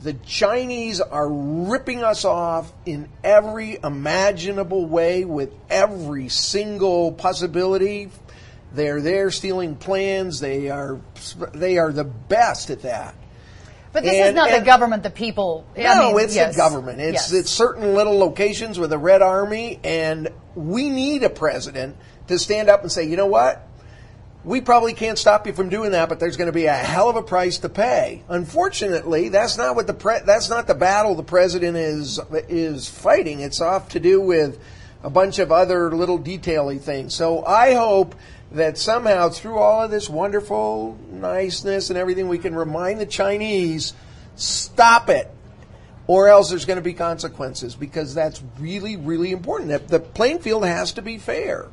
The 0.00 0.12
Chinese 0.14 1.00
are 1.00 1.28
ripping 1.28 2.04
us 2.04 2.24
off 2.24 2.72
in 2.86 3.08
every 3.24 3.78
imaginable 3.82 4.86
way 4.86 5.24
with 5.24 5.50
every 5.68 6.28
single 6.28 7.10
possibility. 7.12 8.10
They're 8.72 9.00
there 9.00 9.30
stealing 9.30 9.74
plans. 9.74 10.38
They 10.40 10.70
are 10.70 11.00
they 11.52 11.78
are 11.78 11.90
the 11.92 12.04
best 12.04 12.70
at 12.70 12.82
that. 12.82 13.14
But 13.92 14.02
this 14.04 14.12
is 14.12 14.26
And- 14.26 14.36
not 14.36 14.50
the 14.50 14.60
government, 14.60 15.02
the 15.02 15.10
people. 15.10 15.64
I 15.76 15.82
No, 15.82 16.12
mean, 16.12 16.24
it's 16.24 16.36
yes. 16.36 16.54
the 16.54 16.58
government. 16.58 17.00
It's 17.00 17.32
Yes. 17.32 17.32
it's 17.32 17.50
certain 17.50 17.94
little 17.94 18.18
locations 18.18 18.78
with 18.78 18.92
a 18.92 18.98
red 18.98 19.22
army, 19.22 19.80
and 19.82 20.28
we 20.54 20.90
need 20.90 21.24
a 21.24 21.30
president 21.30 21.96
to 22.28 22.38
stand 22.38 22.68
up 22.68 22.82
and 22.82 22.92
say, 22.92 23.04
you 23.04 23.16
know 23.16 23.26
what? 23.26 23.66
We 24.48 24.62
probably 24.62 24.94
can't 24.94 25.18
stop 25.18 25.46
you 25.46 25.52
from 25.52 25.68
doing 25.68 25.90
that, 25.90 26.08
but 26.08 26.20
there's 26.20 26.38
going 26.38 26.46
to 26.46 26.54
be 26.54 26.64
a 26.64 26.72
hell 26.72 27.10
of 27.10 27.16
a 27.16 27.22
price 27.22 27.58
to 27.58 27.68
pay. 27.68 28.22
Unfortunately, 28.30 29.28
that's 29.28 29.58
not 29.58 29.76
what 29.76 29.86
the 29.86 29.92
pre- 29.92 30.20
that's 30.24 30.48
not 30.48 30.66
the 30.66 30.74
battle 30.74 31.14
the 31.14 31.22
president 31.22 31.76
is 31.76 32.18
is 32.48 32.88
fighting. 32.88 33.40
It's 33.40 33.60
off 33.60 33.90
to 33.90 34.00
do 34.00 34.22
with 34.22 34.58
a 35.02 35.10
bunch 35.10 35.38
of 35.38 35.52
other 35.52 35.94
little 35.94 36.18
detaily 36.18 36.80
things. 36.80 37.14
So 37.14 37.44
I 37.44 37.74
hope 37.74 38.14
that 38.52 38.78
somehow 38.78 39.28
through 39.28 39.58
all 39.58 39.82
of 39.82 39.90
this 39.90 40.08
wonderful 40.08 40.98
niceness 41.10 41.90
and 41.90 41.98
everything, 41.98 42.26
we 42.26 42.38
can 42.38 42.54
remind 42.54 43.00
the 43.00 43.06
Chinese, 43.06 43.92
stop 44.34 45.10
it 45.10 45.30
or 46.06 46.28
else 46.28 46.48
there's 46.48 46.64
going 46.64 46.78
to 46.78 46.82
be 46.82 46.94
consequences 46.94 47.74
because 47.74 48.14
that's 48.14 48.42
really, 48.58 48.96
really 48.96 49.30
important. 49.30 49.68
The, 49.68 49.98
the 49.98 50.00
playing 50.00 50.38
field 50.38 50.64
has 50.64 50.92
to 50.92 51.02
be 51.02 51.18
fair. 51.18 51.68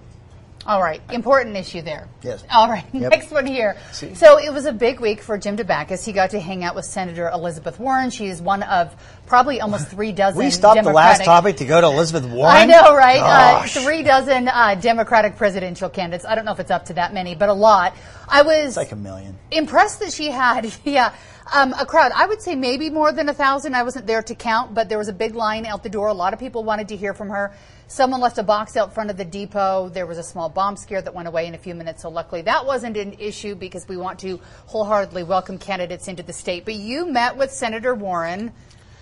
All 0.67 0.81
right, 0.81 0.99
important 1.11 1.55
issue 1.57 1.83
there. 1.83 2.07
Yes. 2.23 2.43
All 2.51 2.67
right, 2.67 2.83
Yep. 2.91 3.11
next 3.11 3.29
one 3.31 3.45
here. 3.45 3.77
So 3.91 4.39
it 4.39 4.51
was 4.51 4.65
a 4.65 4.73
big 4.73 4.99
week 4.99 5.21
for 5.21 5.37
Jim 5.37 5.55
Dabakis. 5.57 6.03
He 6.03 6.11
got 6.11 6.31
to 6.31 6.39
hang 6.39 6.63
out 6.63 6.73
with 6.73 6.85
Senator 6.85 7.29
Elizabeth 7.29 7.79
Warren. 7.79 8.09
She's 8.09 8.41
one 8.41 8.63
of 8.63 8.95
probably 9.27 9.61
almost 9.61 9.89
three 9.89 10.11
dozen. 10.23 10.39
we 10.43 10.49
stopped 10.49 10.83
the 10.83 10.91
last 10.91 11.23
topic 11.23 11.57
to 11.57 11.65
go 11.65 11.81
to 11.81 11.87
Elizabeth 11.87 12.25
Warren. 12.31 12.55
I 12.55 12.65
know, 12.65 12.95
right? 12.95 13.19
Uh, 13.21 13.67
three 13.67 14.01
dozen 14.01 14.47
uh, 14.47 14.73
Democratic 14.81 15.35
presidential 15.37 15.87
candidates. 15.89 16.25
I 16.25 16.33
don't 16.33 16.45
know 16.45 16.51
if 16.53 16.59
it's 16.59 16.71
up 16.71 16.85
to 16.85 16.93
that 16.95 17.13
many, 17.13 17.35
but 17.35 17.49
a 17.49 17.53
lot. 17.53 17.95
I 18.27 18.41
was 18.41 18.69
It's 18.69 18.77
like 18.77 18.91
a 18.91 18.95
million. 18.95 19.37
impressed 19.51 19.99
that 19.99 20.13
she 20.13 20.31
had, 20.31 20.73
yeah, 20.83 21.13
um, 21.53 21.73
a 21.79 21.85
crowd. 21.85 22.11
I 22.15 22.25
would 22.25 22.41
say 22.41 22.55
maybe 22.55 22.89
more 22.89 23.11
than 23.11 23.29
a 23.29 23.33
thousand. 23.33 23.75
I 23.75 23.83
wasn't 23.83 24.07
there 24.07 24.23
to 24.23 24.35
count, 24.35 24.73
but 24.73 24.89
there 24.89 24.97
was 24.97 25.07
a 25.07 25.13
big 25.13 25.35
line 25.35 25.65
out 25.65 25.83
the 25.83 25.89
door. 25.89 26.07
A 26.07 26.13
lot 26.13 26.33
of 26.33 26.39
people 26.39 26.63
wanted 26.63 26.87
to 26.89 26.95
hear 26.95 27.13
from 27.13 27.29
her. 27.29 27.53
Someone 27.87 28.19
left 28.19 28.37
a 28.39 28.43
box 28.43 28.75
out 28.77 28.93
front 28.93 29.11
of 29.11 29.17
the 29.17 29.25
depot. 29.25 29.89
There 29.89 30.07
was 30.07 30.17
a 30.17 30.23
small 30.23 30.49
bomb 30.49 30.75
scare 30.75 31.01
that 31.01 31.13
went 31.13 31.27
away 31.27 31.45
in 31.45 31.53
a 31.53 31.57
few 31.59 31.75
minutes. 31.75 32.01
So 32.01 32.09
luckily 32.09 32.41
that 32.43 32.65
wasn't 32.65 32.97
an 32.97 33.13
issue 33.19 33.53
because 33.53 33.87
we 33.87 33.95
want 33.95 34.19
to 34.19 34.39
wholeheartedly 34.65 35.23
welcome 35.23 35.59
candidates 35.59 36.07
into 36.07 36.23
the 36.23 36.33
state. 36.33 36.65
But 36.65 36.75
you 36.75 37.05
met 37.05 37.37
with 37.37 37.51
Senator 37.51 37.93
Warren. 37.93 38.51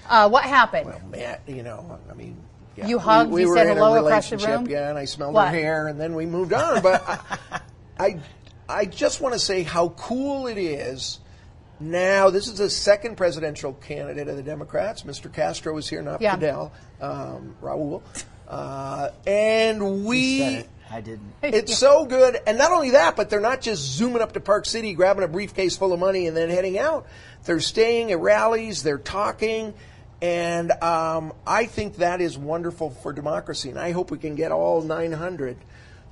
Uh, 0.10 0.28
what 0.28 0.44
happened? 0.44 0.88
Well, 0.88 1.02
Matt, 1.10 1.44
you 1.48 1.64
know, 1.64 1.98
I 2.12 2.14
mean, 2.14 2.36
yeah, 2.76 2.88
You 2.88 3.00
hugged, 3.00 3.30
We, 3.30 3.36
we 3.36 3.42
you 3.44 3.50
were 3.50 3.56
said 3.56 3.68
in 3.68 3.78
hello 3.78 3.94
a 3.94 4.04
across 4.04 4.30
the 4.30 4.36
relationship, 4.36 4.60
room? 4.62 4.68
Yeah, 4.70 4.90
and 4.90 4.98
I 4.98 5.06
smelled 5.06 5.34
What? 5.34 5.48
her 5.48 5.54
hair, 5.54 5.88
and 5.88 5.98
then 6.00 6.14
we 6.14 6.26
moved 6.26 6.52
on. 6.52 6.82
But 6.82 7.04
I, 7.08 7.60
I, 7.98 8.20
I 8.68 8.86
just 8.86 9.22
want 9.22 9.34
to 9.34 9.40
say 9.40 9.64
how 9.64 9.90
cool 9.90 10.48
it 10.48 10.58
is. 10.58 11.20
Now, 11.84 12.30
this 12.30 12.48
is 12.48 12.58
the 12.58 12.70
second 12.70 13.18
presidential 13.18 13.74
candidate 13.74 14.28
of 14.28 14.38
the 14.38 14.44
Democrats. 14.44 15.04
Mr. 15.04 15.32
Castro 15.32 15.78
is 15.78 15.90
here, 15.90 16.02
not 16.02 16.22
Yeah. 16.22 16.36
Fidel, 16.36 16.72
um, 17.02 17.56
Raul. 17.62 18.02
Uh, 18.48 19.10
and 19.28 20.06
we 20.06 20.66
I 20.90 21.02
didn't. 21.02 21.34
it's 21.44 21.78
so 21.78 22.06
good. 22.06 22.38
And 22.46 22.58
not 22.58 22.72
only 22.72 22.92
that, 22.92 23.16
but 23.16 23.30
they're 23.30 23.42
not 23.42 23.62
just 23.62 23.82
zooming 23.82 24.22
up 24.22 24.34
to 24.34 24.40
Park 24.40 24.66
City, 24.66 24.94
grabbing 24.94 25.24
a 25.24 25.28
briefcase 25.28 25.76
full 25.76 25.92
of 25.92 26.00
money, 26.00 26.28
and 26.28 26.38
then 26.38 26.50
heading 26.50 26.78
out. 26.78 27.08
They're 27.46 27.60
staying 27.60 28.12
at 28.12 28.20
rallies, 28.20 28.84
they're 28.84 28.98
talking. 28.98 29.74
And 30.22 30.72
um, 30.72 31.34
I 31.46 31.66
think 31.66 31.98
that 31.98 32.22
is 32.22 32.38
wonderful 32.38 32.92
for 32.92 33.12
democracy. 33.12 33.70
And 33.70 33.80
I 33.80 33.92
hope 33.92 34.10
we 34.10 34.18
can 34.18 34.36
get 34.36 34.54
all 34.54 34.82
900. 34.82 35.58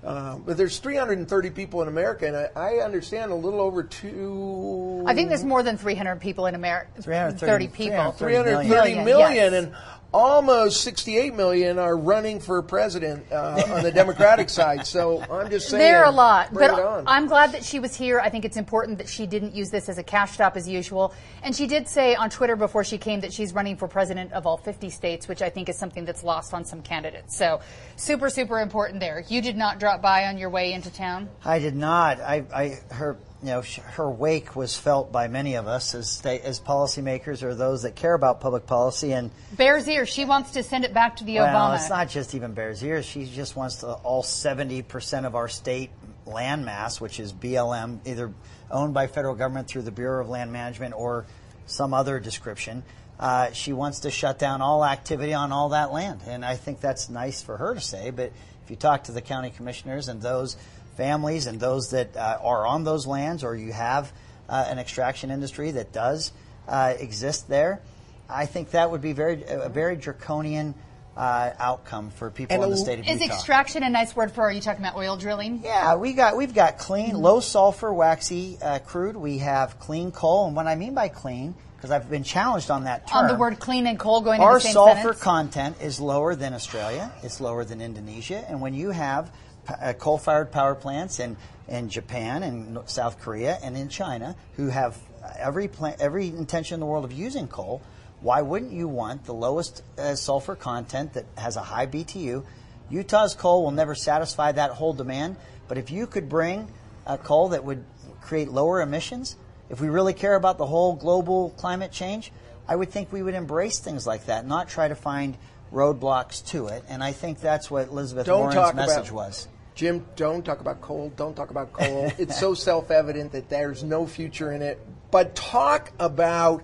Um, 0.03 0.41
but 0.45 0.57
there's 0.57 0.79
330 0.79 1.49
people 1.51 1.81
in 1.83 1.87
America, 1.87 2.25
and 2.25 2.35
I, 2.35 2.49
I 2.55 2.83
understand 2.83 3.31
a 3.31 3.35
little 3.35 3.61
over 3.61 3.83
two. 3.83 5.03
I 5.05 5.13
think 5.13 5.29
there's 5.29 5.45
more 5.45 5.61
than 5.61 5.77
300 5.77 6.19
people 6.19 6.47
in 6.47 6.55
America. 6.55 7.01
330 7.01 7.67
people. 7.67 8.11
330 8.11 8.67
330 8.67 8.69
Million, 8.69 9.05
million, 9.05 9.53
yes. 9.53 9.53
and 9.53 9.75
almost 10.13 10.81
68 10.81 11.33
million 11.33 11.79
are 11.79 11.97
running 11.97 12.39
for 12.39 12.61
president 12.61 13.31
uh, 13.31 13.63
on 13.69 13.83
the 13.83 13.91
Democratic 13.91 14.49
side. 14.59 14.85
So 14.85 15.21
I'm 15.31 15.49
just 15.49 15.69
saying. 15.69 15.79
There 15.79 16.03
are 16.03 16.09
a 16.09 16.11
lot, 16.11 16.53
bring 16.53 16.69
but 16.69 16.79
it 16.79 16.85
on. 16.85 17.03
I'm 17.07 17.27
glad 17.27 17.53
that 17.53 17.63
she 17.63 17.79
was 17.79 17.95
here. 17.95 18.19
I 18.19 18.29
think 18.29 18.45
it's 18.45 18.57
important 18.57 18.97
that 18.97 19.07
she 19.07 19.25
didn't 19.25 19.55
use 19.55 19.69
this 19.69 19.89
as 19.89 19.97
a 19.97 20.03
cash 20.03 20.31
stop 20.31 20.57
as 20.57 20.67
usual. 20.67 21.13
And 21.43 21.55
she 21.55 21.67
did 21.67 21.87
say 21.87 22.15
on 22.15 22.29
Twitter 22.29 22.55
before 22.55 22.83
she 22.83 22.97
came 22.97 23.21
that 23.21 23.33
she's 23.33 23.53
running 23.53 23.77
for 23.77 23.87
president 23.87 24.33
of 24.33 24.45
all 24.45 24.57
50 24.57 24.89
states, 24.89 25.27
which 25.27 25.41
I 25.41 25.49
think 25.49 25.69
is 25.69 25.77
something 25.77 26.05
that's 26.05 26.23
lost 26.23 26.53
on 26.53 26.65
some 26.65 26.81
candidates. 26.81 27.37
So 27.37 27.61
super, 27.95 28.29
super 28.29 28.59
important 28.59 28.99
there. 28.99 29.23
You 29.27 29.41
did 29.41 29.57
not 29.57 29.79
drop 29.79 30.01
by 30.01 30.25
on 30.25 30.37
your 30.37 30.49
way 30.49 30.73
into 30.73 30.91
town. 30.91 31.29
I 31.45 31.59
did 31.59 31.75
not. 31.75 32.19
I, 32.19 32.43
I 32.53 32.93
her, 32.93 33.17
you 33.41 33.49
know, 33.49 33.63
her 33.93 34.09
wake 34.09 34.55
was 34.55 34.77
felt 34.77 35.11
by 35.11 35.27
many 35.27 35.55
of 35.55 35.67
us 35.67 35.95
as 35.95 36.09
state, 36.09 36.41
as 36.43 36.59
policymakers 36.59 37.41
or 37.41 37.55
those 37.55 37.83
that 37.83 37.95
care 37.95 38.13
about 38.13 38.39
public 38.39 38.67
policy. 38.67 39.13
And 39.13 39.31
Bears 39.53 39.87
ear. 39.87 40.05
She 40.05 40.25
wants 40.25 40.51
to 40.51 40.63
send 40.63 40.85
it 40.85 40.93
back 40.93 41.17
to 41.17 41.23
the 41.23 41.39
well, 41.39 41.47
Obama. 41.47 41.75
it's 41.75 41.89
not 41.89 42.09
just 42.09 42.35
even 42.35 42.53
Bears 42.53 42.83
Ears. 42.83 43.05
She 43.05 43.25
just 43.25 43.55
wants 43.55 43.77
to 43.77 43.93
all 43.93 44.21
seventy 44.21 44.83
percent 44.83 45.25
of 45.25 45.35
our 45.35 45.47
state 45.47 45.89
land 46.25 46.65
mass, 46.65 47.01
which 47.01 47.19
is 47.19 47.33
BLM, 47.33 47.99
either 48.05 48.31
owned 48.69 48.93
by 48.93 49.07
federal 49.07 49.35
government 49.35 49.67
through 49.67 49.81
the 49.83 49.91
Bureau 49.91 50.21
of 50.21 50.29
Land 50.29 50.51
Management 50.51 50.93
or 50.95 51.25
some 51.65 51.93
other 51.93 52.19
description. 52.19 52.83
Uh, 53.19 53.51
she 53.51 53.73
wants 53.73 54.01
to 54.01 54.11
shut 54.11 54.39
down 54.39 54.61
all 54.61 54.83
activity 54.83 55.33
on 55.33 55.51
all 55.51 55.69
that 55.69 55.91
land, 55.91 56.21
and 56.27 56.43
I 56.43 56.55
think 56.55 56.79
that's 56.79 57.09
nice 57.09 57.41
for 57.41 57.57
her 57.57 57.75
to 57.75 57.81
say. 57.81 58.09
But 58.09 58.31
if 58.63 58.69
you 58.69 58.75
talk 58.75 59.05
to 59.05 59.11
the 59.11 59.21
county 59.21 59.51
commissioners 59.51 60.07
and 60.07 60.21
those 60.21 60.57
families 60.95 61.47
and 61.47 61.59
those 61.59 61.91
that 61.91 62.15
uh, 62.15 62.37
are 62.41 62.65
on 62.65 62.83
those 62.83 63.07
lands, 63.07 63.43
or 63.43 63.55
you 63.55 63.71
have 63.71 64.11
uh, 64.49 64.65
an 64.69 64.79
extraction 64.79 65.31
industry 65.31 65.71
that 65.71 65.91
does 65.91 66.31
uh, 66.67 66.93
exist 66.99 67.47
there, 67.47 67.81
I 68.29 68.45
think 68.45 68.71
that 68.71 68.91
would 68.91 69.01
be 69.01 69.13
very 69.13 69.43
a 69.47 69.69
very 69.69 69.95
draconian 69.95 70.75
uh, 71.17 71.51
outcome 71.59 72.09
for 72.09 72.31
people 72.31 72.55
And 72.55 72.63
in 72.63 72.69
the 72.69 72.77
state 72.77 72.99
of 72.99 73.05
Is 73.05 73.21
Utah. 73.21 73.25
Is 73.25 73.31
extraction 73.31 73.83
a 73.83 73.89
nice 73.89 74.15
word 74.15 74.31
for? 74.31 74.43
Are 74.43 74.51
you 74.51 74.61
talking 74.61 74.83
about 74.83 74.95
oil 74.95 75.17
drilling? 75.17 75.61
Yeah, 75.63 75.95
we 75.95 76.13
got 76.13 76.37
we've 76.37 76.53
got 76.53 76.77
clean, 76.77 77.15
low 77.15 77.39
sulfur, 77.39 77.93
waxy 77.93 78.57
uh, 78.61 78.79
crude. 78.79 79.17
We 79.17 79.39
have 79.39 79.79
clean 79.79 80.11
coal, 80.11 80.47
and 80.47 80.55
what 80.55 80.67
I 80.67 80.75
mean 80.75 80.93
by 80.93 81.09
clean, 81.09 81.53
because 81.75 81.91
I've 81.91 82.09
been 82.09 82.23
challenged 82.23 82.71
on 82.71 82.85
that 82.85 83.07
term. 83.07 83.25
On 83.25 83.27
the 83.27 83.35
word 83.35 83.59
clean 83.59 83.87
and 83.87 83.99
coal 83.99 84.21
going 84.21 84.39
Our 84.41 84.55
the 84.55 84.61
same 84.61 84.73
sulfur 84.73 85.01
sentence? 85.01 85.21
content 85.21 85.81
is 85.81 85.99
lower 85.99 86.35
than 86.35 86.53
Australia. 86.53 87.11
It's 87.23 87.41
lower 87.41 87.65
than 87.65 87.81
Indonesia, 87.81 88.45
and 88.47 88.61
when 88.61 88.73
you 88.73 88.91
have 88.91 89.31
uh, 89.67 89.93
coal-fired 89.93 90.51
power 90.51 90.75
plants 90.75 91.19
in 91.19 91.37
in 91.67 91.89
Japan 91.89 92.43
and 92.43 92.77
South 92.89 93.19
Korea 93.21 93.57
and 93.63 93.77
in 93.77 93.87
China, 93.87 94.35
who 94.57 94.67
have 94.67 94.97
every 95.37 95.67
pla- 95.67 95.95
every 95.99 96.27
intention 96.27 96.75
in 96.75 96.79
the 96.79 96.85
world 96.85 97.05
of 97.05 97.13
using 97.13 97.47
coal, 97.47 97.81
why 98.19 98.41
wouldn't 98.41 98.71
you 98.71 98.87
want 98.87 99.23
the 99.25 99.33
lowest 99.33 99.83
uh, 99.97 100.15
sulfur 100.15 100.55
content 100.55 101.13
that 101.13 101.25
has 101.37 101.55
a 101.55 101.61
high 101.61 101.87
BTU? 101.87 102.43
Utah's 102.89 103.35
coal 103.35 103.63
will 103.63 103.71
never 103.71 103.95
satisfy 103.95 104.51
that 104.51 104.71
whole 104.71 104.93
demand, 104.93 105.37
but 105.67 105.77
if 105.77 105.89
you 105.89 106.07
could 106.07 106.27
bring 106.27 106.67
a 107.05 107.17
coal 107.17 107.49
that 107.49 107.63
would 107.63 107.85
create 108.19 108.49
lower 108.49 108.81
emissions, 108.81 109.37
if 109.69 109.79
we 109.79 109.87
really 109.87 110.13
care 110.13 110.35
about 110.35 110.57
the 110.57 110.65
whole 110.65 110.93
global 110.93 111.51
climate 111.51 111.91
change, 111.91 112.31
I 112.67 112.75
would 112.75 112.89
think 112.89 113.11
we 113.11 113.23
would 113.23 113.33
embrace 113.33 113.79
things 113.79 114.05
like 114.05 114.25
that, 114.25 114.45
not 114.45 114.67
try 114.67 114.89
to 114.89 114.95
find 114.95 115.37
roadblocks 115.71 116.45
to 116.47 116.67
it. 116.67 116.83
And 116.89 117.01
I 117.01 117.13
think 117.13 117.39
that's 117.39 117.71
what 117.71 117.87
Elizabeth 117.87 118.25
Don't 118.25 118.53
Warren's 118.53 118.75
message 118.75 119.11
was. 119.11 119.47
Jim, 119.75 120.05
don't 120.15 120.43
talk 120.43 120.59
about 120.59 120.81
coal. 120.81 121.11
Don't 121.15 121.35
talk 121.35 121.49
about 121.49 121.73
coal. 121.73 122.11
it's 122.17 122.39
so 122.39 122.53
self-evident 122.53 123.31
that 123.31 123.49
there's 123.49 123.83
no 123.83 124.05
future 124.05 124.51
in 124.51 124.61
it. 124.61 124.79
But 125.11 125.35
talk 125.35 125.91
about 125.99 126.63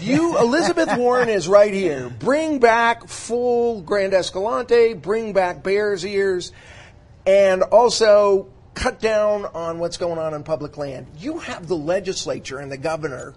you. 0.00 0.38
Elizabeth 0.38 0.90
Warren 0.96 1.28
is 1.28 1.48
right 1.48 1.72
here. 1.72 2.08
Bring 2.08 2.58
back 2.58 3.08
full 3.08 3.82
Grand 3.82 4.14
Escalante. 4.14 4.94
Bring 4.94 5.32
back 5.32 5.62
Bears 5.62 6.04
Ears, 6.04 6.52
and 7.26 7.62
also 7.62 8.48
cut 8.74 9.00
down 9.00 9.44
on 9.46 9.78
what's 9.78 9.96
going 9.96 10.18
on 10.18 10.34
in 10.34 10.42
public 10.42 10.76
land. 10.76 11.06
You 11.18 11.38
have 11.38 11.68
the 11.68 11.76
legislature 11.76 12.58
and 12.58 12.72
the 12.72 12.78
governor 12.78 13.34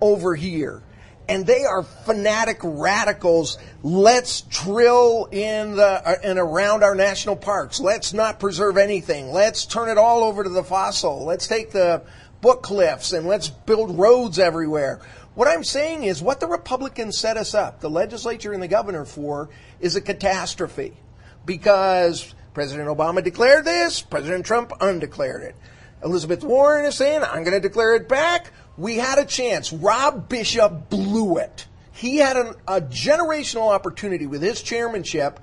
over 0.00 0.34
here. 0.34 0.82
And 1.28 1.44
they 1.44 1.64
are 1.64 1.82
fanatic 1.82 2.58
radicals. 2.62 3.58
Let's 3.82 4.42
drill 4.42 5.28
in 5.32 5.76
the 5.76 6.08
uh, 6.08 6.14
and 6.22 6.38
around 6.38 6.84
our 6.84 6.94
national 6.94 7.36
parks. 7.36 7.80
Let's 7.80 8.12
not 8.12 8.38
preserve 8.38 8.76
anything. 8.76 9.32
Let's 9.32 9.66
turn 9.66 9.88
it 9.88 9.98
all 9.98 10.22
over 10.22 10.44
to 10.44 10.50
the 10.50 10.62
fossil. 10.62 11.24
Let's 11.24 11.48
take 11.48 11.72
the 11.72 12.02
book 12.40 12.62
cliffs 12.62 13.12
and 13.12 13.26
let's 13.26 13.48
build 13.48 13.98
roads 13.98 14.38
everywhere. 14.38 15.00
What 15.34 15.48
I'm 15.48 15.64
saying 15.64 16.04
is 16.04 16.22
what 16.22 16.40
the 16.40 16.46
Republicans 16.46 17.18
set 17.18 17.36
us 17.36 17.54
up, 17.54 17.80
the 17.80 17.90
legislature 17.90 18.52
and 18.52 18.62
the 18.62 18.68
governor 18.68 19.04
for, 19.04 19.50
is 19.80 19.96
a 19.96 20.00
catastrophe 20.00 20.94
because 21.44 22.34
President 22.54 22.88
Obama 22.88 23.22
declared 23.22 23.64
this, 23.64 24.00
President 24.00 24.46
Trump 24.46 24.72
undeclared 24.80 25.42
it. 25.42 25.54
Elizabeth 26.02 26.42
Warren 26.42 26.86
is 26.86 26.94
saying, 26.94 27.22
I'm 27.22 27.42
going 27.42 27.52
to 27.52 27.60
declare 27.60 27.94
it 27.96 28.08
back. 28.08 28.50
We 28.76 28.96
had 28.96 29.18
a 29.18 29.24
chance. 29.24 29.72
Rob 29.72 30.28
Bishop 30.28 30.90
blew 30.90 31.38
it. 31.38 31.66
He 31.92 32.18
had 32.18 32.36
an, 32.36 32.54
a 32.68 32.80
generational 32.80 33.72
opportunity 33.72 34.26
with 34.26 34.42
his 34.42 34.60
chairmanship, 34.60 35.40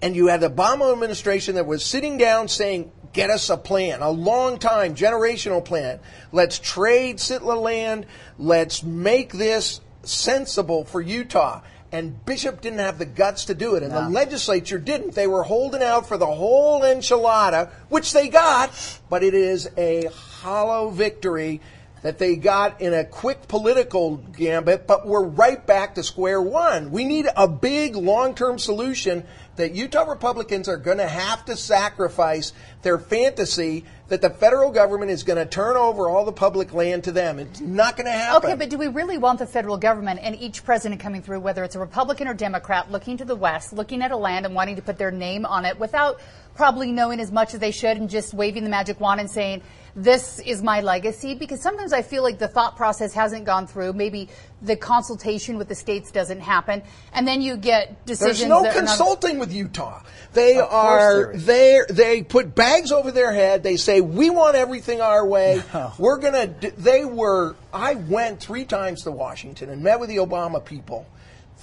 and 0.00 0.14
you 0.14 0.28
had 0.28 0.40
the 0.40 0.50
Obama 0.50 0.92
administration 0.92 1.56
that 1.56 1.66
was 1.66 1.84
sitting 1.84 2.16
down 2.16 2.48
saying, 2.48 2.92
Get 3.12 3.30
us 3.30 3.48
a 3.48 3.56
plan, 3.56 4.02
a 4.02 4.10
long 4.10 4.58
time, 4.58 4.94
generational 4.94 5.64
plan. 5.64 6.00
Let's 6.32 6.58
trade 6.58 7.16
Sitla 7.16 7.60
land. 7.60 8.04
Let's 8.38 8.82
make 8.82 9.32
this 9.32 9.80
sensible 10.02 10.84
for 10.84 11.00
Utah. 11.00 11.62
And 11.92 12.22
Bishop 12.26 12.60
didn't 12.60 12.80
have 12.80 12.98
the 12.98 13.06
guts 13.06 13.46
to 13.46 13.54
do 13.54 13.74
it, 13.76 13.82
and 13.82 13.92
the 13.92 14.08
legislature 14.10 14.78
didn't. 14.78 15.14
They 15.14 15.26
were 15.26 15.44
holding 15.44 15.82
out 15.82 16.06
for 16.06 16.18
the 16.18 16.26
whole 16.26 16.82
enchilada, 16.82 17.70
which 17.88 18.12
they 18.12 18.28
got, 18.28 18.70
but 19.08 19.22
it 19.22 19.32
is 19.32 19.70
a 19.78 20.10
hollow 20.42 20.90
victory 20.90 21.62
that 22.02 22.18
they 22.18 22.36
got 22.36 22.80
in 22.80 22.94
a 22.94 23.04
quick 23.04 23.48
political 23.48 24.16
gambit, 24.16 24.86
but 24.86 25.06
we're 25.06 25.24
right 25.24 25.66
back 25.66 25.94
to 25.96 26.02
square 26.02 26.40
one. 26.40 26.90
We 26.90 27.04
need 27.04 27.26
a 27.36 27.48
big 27.48 27.96
long 27.96 28.34
term 28.34 28.58
solution 28.58 29.24
that 29.56 29.74
Utah 29.74 30.04
Republicans 30.04 30.68
are 30.68 30.76
going 30.76 30.98
to 30.98 31.08
have 31.08 31.44
to 31.46 31.56
sacrifice 31.56 32.52
their 32.82 32.98
fantasy 32.98 33.84
that 34.08 34.20
the 34.20 34.30
federal 34.30 34.70
government 34.70 35.10
is 35.10 35.24
going 35.24 35.38
to 35.38 35.46
turn 35.46 35.76
over 35.76 36.08
all 36.08 36.24
the 36.24 36.32
public 36.32 36.72
land 36.72 37.04
to 37.04 37.12
them. 37.12 37.38
It's 37.38 37.60
not 37.60 37.96
going 37.96 38.06
to 38.06 38.12
happen. 38.12 38.50
Okay, 38.50 38.56
but 38.56 38.70
do 38.70 38.78
we 38.78 38.86
really 38.86 39.18
want 39.18 39.38
the 39.38 39.46
federal 39.46 39.76
government 39.76 40.20
and 40.22 40.36
each 40.36 40.64
president 40.64 41.00
coming 41.00 41.22
through, 41.22 41.40
whether 41.40 41.64
it's 41.64 41.74
a 41.74 41.80
Republican 41.80 42.28
or 42.28 42.34
Democrat, 42.34 42.90
looking 42.92 43.16
to 43.16 43.24
the 43.24 43.34
West, 43.34 43.72
looking 43.72 44.02
at 44.02 44.12
a 44.12 44.16
land 44.16 44.46
and 44.46 44.54
wanting 44.54 44.76
to 44.76 44.82
put 44.82 44.98
their 44.98 45.10
name 45.10 45.44
on 45.44 45.64
it 45.64 45.80
without 45.80 46.20
probably 46.56 46.90
knowing 46.92 47.20
as 47.20 47.30
much 47.30 47.54
as 47.54 47.60
they 47.60 47.70
should 47.70 47.96
and 47.96 48.08
just 48.10 48.34
waving 48.34 48.64
the 48.64 48.70
magic 48.70 48.98
wand 49.00 49.20
and 49.20 49.30
saying, 49.30 49.62
this 49.98 50.40
is 50.40 50.62
my 50.62 50.82
legacy? 50.82 51.34
Because 51.34 51.62
sometimes 51.62 51.92
I 51.94 52.02
feel 52.02 52.22
like 52.22 52.38
the 52.38 52.48
thought 52.48 52.76
process 52.76 53.14
hasn't 53.14 53.46
gone 53.46 53.66
through. 53.66 53.94
Maybe 53.94 54.28
the 54.60 54.76
consultation 54.76 55.56
with 55.56 55.68
the 55.68 55.74
states 55.74 56.10
doesn't 56.10 56.40
happen. 56.40 56.82
And 57.14 57.26
then 57.26 57.40
you 57.40 57.56
get 57.56 58.04
decisions 58.04 58.40
There's 58.40 58.48
no 58.48 58.62
that 58.62 58.76
are 58.76 58.82
not- 58.82 58.88
consulting 58.88 59.38
with 59.38 59.54
Utah. 59.54 60.02
They 60.34 60.58
Of 60.58 60.70
are 60.70 61.32
they 61.34 61.80
they 61.88 62.22
put 62.22 62.54
bags 62.54 62.92
over 62.92 63.10
their 63.10 63.32
head. 63.32 63.62
They 63.62 63.76
say 63.76 64.02
we 64.02 64.28
want 64.28 64.54
everything 64.54 65.00
our 65.00 65.26
way. 65.26 65.62
We're 65.98 66.18
gonna. 66.18 66.46
d- 66.48 66.72
They 66.76 67.06
were. 67.06 67.56
I 67.72 67.94
went 67.94 68.40
three 68.40 68.66
times 68.66 69.02
to 69.04 69.10
Washington 69.12 69.70
and 69.70 69.82
met 69.82 69.98
with 69.98 70.10
the 70.10 70.16
Obama 70.16 70.62
people. 70.62 71.06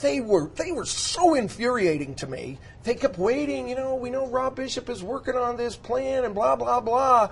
They 0.01 0.19
were 0.19 0.49
they 0.55 0.71
were 0.71 0.85
so 0.85 1.35
infuriating 1.35 2.15
to 2.15 2.27
me. 2.27 2.59
They 2.83 2.95
kept 2.95 3.17
waiting. 3.17 3.69
You 3.69 3.75
know, 3.75 3.95
we 3.95 4.09
know 4.09 4.27
Rob 4.27 4.55
Bishop 4.55 4.89
is 4.89 5.03
working 5.03 5.35
on 5.35 5.55
this 5.55 5.75
plan 5.75 6.25
and 6.25 6.33
blah 6.33 6.55
blah 6.55 6.79
blah. 6.79 7.29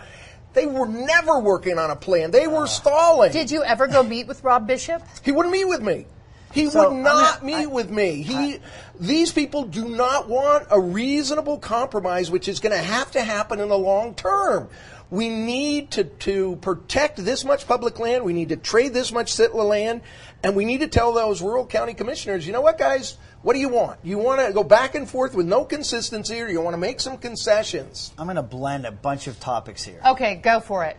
They 0.53 0.65
were 0.65 0.87
never 0.87 1.39
working 1.39 1.79
on 1.79 1.91
a 1.91 1.95
plan. 1.95 2.31
They 2.31 2.47
were 2.47 2.63
ah. 2.63 2.65
stalling. 2.65 3.31
Did 3.31 3.51
you 3.51 3.63
ever 3.63 3.87
go 3.87 4.03
meet 4.03 4.27
with 4.27 4.43
Rob 4.43 4.67
Bishop? 4.67 5.01
He 5.23 5.31
wouldn't 5.31 5.53
meet 5.53 5.65
with 5.65 5.81
me. 5.81 6.05
He 6.51 6.69
So, 6.69 6.89
would 6.89 6.97
not 7.01 7.39
I'm 7.39 7.45
meet 7.45 7.55
I- 7.55 7.65
with 7.67 7.89
me. 7.89 8.21
He, 8.21 8.59
these 8.99 9.31
people 9.31 9.63
do 9.63 9.87
not 9.87 10.27
want 10.27 10.67
a 10.69 10.79
reasonable 10.79 11.57
compromise, 11.57 12.29
which 12.29 12.49
is 12.49 12.59
going 12.59 12.75
to 12.75 12.83
have 12.83 13.11
to 13.11 13.21
happen 13.21 13.59
in 13.61 13.69
the 13.69 13.77
long 13.77 14.13
term. 14.15 14.67
We 15.11 15.29
need 15.29 15.91
to, 15.91 16.05
to 16.05 16.55
protect 16.55 17.23
this 17.23 17.45
much 17.45 17.67
public 17.67 17.99
land. 17.99 18.23
We 18.23 18.33
need 18.33 18.49
to 18.49 18.55
trade 18.55 18.93
this 18.93 19.11
much 19.11 19.33
Sitla 19.33 19.67
land. 19.67 20.01
And 20.41 20.55
we 20.55 20.65
need 20.65 20.79
to 20.79 20.87
tell 20.87 21.13
those 21.13 21.41
rural 21.41 21.67
county 21.67 21.93
commissioners, 21.93 22.47
you 22.47 22.53
know 22.53 22.61
what, 22.61 22.79
guys? 22.79 23.17
What 23.43 23.53
do 23.53 23.59
you 23.59 23.69
want? 23.69 23.99
You 24.03 24.17
want 24.17 24.45
to 24.45 24.53
go 24.53 24.63
back 24.63 24.95
and 24.95 25.09
forth 25.09 25.35
with 25.35 25.45
no 25.45 25.65
consistency, 25.65 26.39
or 26.41 26.47
you 26.47 26.61
want 26.61 26.73
to 26.75 26.79
make 26.79 26.99
some 26.99 27.17
concessions? 27.17 28.13
I'm 28.17 28.25
going 28.25 28.37
to 28.37 28.43
blend 28.43 28.85
a 28.85 28.91
bunch 28.91 29.27
of 29.27 29.39
topics 29.39 29.83
here. 29.83 29.99
Okay, 30.05 30.35
go 30.35 30.59
for 30.59 30.85
it. 30.85 30.97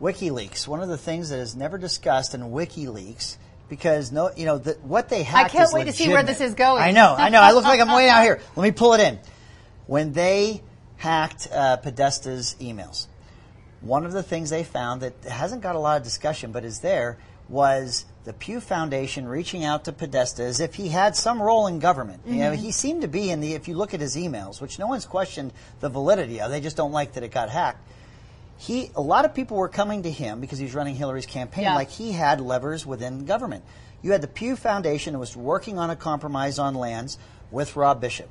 WikiLeaks. 0.00 0.66
One 0.66 0.80
of 0.80 0.88
the 0.88 0.98
things 0.98 1.28
that 1.28 1.38
is 1.38 1.54
never 1.54 1.78
discussed 1.78 2.34
in 2.34 2.42
WikiLeaks, 2.42 3.36
because 3.68 4.10
no, 4.10 4.30
you 4.36 4.46
know, 4.46 4.58
the, 4.58 4.72
what 4.82 5.08
they 5.08 5.22
hacked. 5.22 5.50
I 5.50 5.58
can't 5.58 5.68
is 5.68 5.74
wait 5.74 5.84
to 5.84 5.92
see 5.92 6.08
where 6.08 6.22
this 6.22 6.40
is 6.40 6.54
going. 6.54 6.82
I 6.82 6.90
know, 6.90 7.14
I 7.16 7.28
know. 7.28 7.40
I 7.40 7.52
look 7.52 7.64
like 7.64 7.80
I'm 7.80 7.92
way 7.92 8.08
out 8.08 8.22
here. 8.22 8.40
Let 8.56 8.62
me 8.62 8.72
pull 8.72 8.94
it 8.94 9.00
in. 9.00 9.18
When 9.86 10.12
they 10.12 10.62
hacked 10.96 11.48
uh, 11.52 11.78
Podesta's 11.82 12.56
emails, 12.60 13.06
one 13.84 14.04
of 14.04 14.12
the 14.12 14.22
things 14.22 14.50
they 14.50 14.64
found 14.64 15.02
that 15.02 15.24
hasn't 15.24 15.62
got 15.62 15.74
a 15.74 15.78
lot 15.78 15.96
of 15.96 16.02
discussion, 16.02 16.52
but 16.52 16.64
is 16.64 16.80
there, 16.80 17.18
was 17.48 18.06
the 18.24 18.32
Pew 18.32 18.58
Foundation 18.58 19.28
reaching 19.28 19.64
out 19.64 19.84
to 19.84 19.92
Podesta 19.92 20.42
as 20.42 20.60
if 20.60 20.74
he 20.74 20.88
had 20.88 21.14
some 21.14 21.42
role 21.42 21.66
in 21.66 21.78
government. 21.78 22.22
You 22.26 22.36
know, 22.36 22.52
mm-hmm. 22.52 22.62
he 22.62 22.72
seemed 22.72 23.02
to 23.02 23.08
be 23.08 23.30
in 23.30 23.40
the. 23.40 23.52
If 23.52 23.68
you 23.68 23.74
look 23.76 23.92
at 23.92 24.00
his 24.00 24.16
emails, 24.16 24.60
which 24.62 24.78
no 24.78 24.86
one's 24.86 25.04
questioned 25.04 25.52
the 25.80 25.90
validity 25.90 26.40
of, 26.40 26.50
they 26.50 26.62
just 26.62 26.76
don't 26.76 26.92
like 26.92 27.12
that 27.12 27.22
it 27.22 27.32
got 27.32 27.50
hacked 27.50 27.86
he 28.56 28.90
a 28.94 29.00
lot 29.00 29.24
of 29.24 29.34
people 29.34 29.56
were 29.56 29.68
coming 29.68 30.02
to 30.02 30.10
him 30.10 30.40
because 30.40 30.58
he 30.58 30.64
was 30.64 30.74
running 30.74 30.94
Hillary's 30.94 31.26
campaign 31.26 31.64
Yeah. 31.64 31.74
like 31.74 31.90
he 31.90 32.12
had 32.12 32.40
levers 32.40 32.86
within 32.86 33.24
government. 33.24 33.64
You 34.02 34.12
had 34.12 34.20
the 34.20 34.28
Pew 34.28 34.56
Foundation 34.56 35.14
that 35.14 35.18
was 35.18 35.36
working 35.36 35.78
on 35.78 35.90
a 35.90 35.96
compromise 35.96 36.58
on 36.58 36.74
lands 36.74 37.18
with 37.50 37.76
Rob 37.76 38.00
Bishop. 38.00 38.28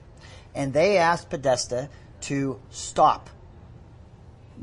And 0.55 0.71
they 0.73 0.97
asked 0.97 1.29
Podesta 1.29 1.89
to 2.21 2.59
stop 2.69 3.29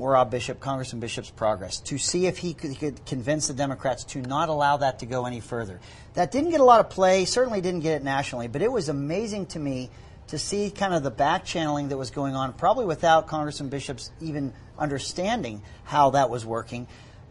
Rob 0.09 0.31
Bishop, 0.31 0.61
Congressman 0.61 1.01
Bishop's 1.01 1.31
progress, 1.31 1.81
to 1.81 1.99
see 1.99 2.27
if 2.27 2.39
he 2.39 2.55
could, 2.55 2.71
he 2.71 2.77
could 2.77 3.05
convince 3.05 3.49
the 3.49 3.55
Democrats 3.55 4.05
to 4.05 4.23
not 4.23 4.49
allow 4.49 4.79
that 4.79 5.01
to 5.01 5.07
go 5.07 5.27
any 5.27 5.41
further. 5.41 5.81
That 6.15 6.31
didn't 6.33 6.51
get 6.51 6.61
a 6.61 6.65
lot 6.65 6.81
of 6.81 6.91
play, 6.91 7.25
certainly 7.25 7.61
didn't 7.61 7.81
get 7.81 8.01
it 8.01 8.05
nationally, 8.05 8.49
but 8.49 8.63
it 8.63 8.71
was 8.71 8.89
amazing 8.89 9.47
to 9.47 9.59
me 9.59 9.91
to 10.29 10.39
see 10.39 10.71
kind 10.71 10.95
of 10.95 11.03
the 11.03 11.11
back 11.11 11.45
channeling 11.45 11.89
that 11.89 11.97
was 11.97 12.11
going 12.11 12.37
on, 12.37 12.53
probably 12.53 12.87
without 12.87 13.27
Congressman 13.27 13.69
Bishop's 13.69 14.11
even 14.21 14.53
understanding 14.79 15.63
how 15.85 16.11
that 16.11 16.31
was 16.31 16.47
working. 16.47 16.87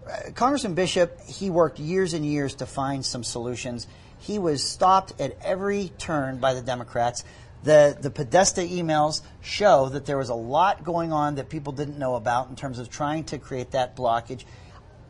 Uh, 0.05 0.31
Congressman 0.35 0.75
Bishop, 0.75 1.19
he 1.21 1.49
worked 1.49 1.79
years 1.79 2.13
and 2.13 2.25
years 2.25 2.55
to 2.55 2.65
find 2.65 3.05
some 3.05 3.23
solutions. 3.23 3.87
He 4.19 4.37
was 4.37 4.63
stopped 4.63 5.19
at 5.19 5.37
every 5.41 5.91
turn 5.97 6.39
by 6.39 6.53
the 6.53 6.61
Democrats. 6.61 7.23
The, 7.63 7.97
the 7.99 8.09
Podesta 8.09 8.61
emails 8.61 9.21
show 9.41 9.89
that 9.89 10.05
there 10.05 10.17
was 10.17 10.29
a 10.29 10.35
lot 10.35 10.83
going 10.83 11.11
on 11.11 11.35
that 11.35 11.49
people 11.49 11.73
didn't 11.73 11.97
know 11.97 12.15
about 12.15 12.49
in 12.49 12.55
terms 12.55 12.79
of 12.79 12.89
trying 12.89 13.25
to 13.25 13.37
create 13.37 13.71
that 13.71 13.95
blockage. 13.95 14.45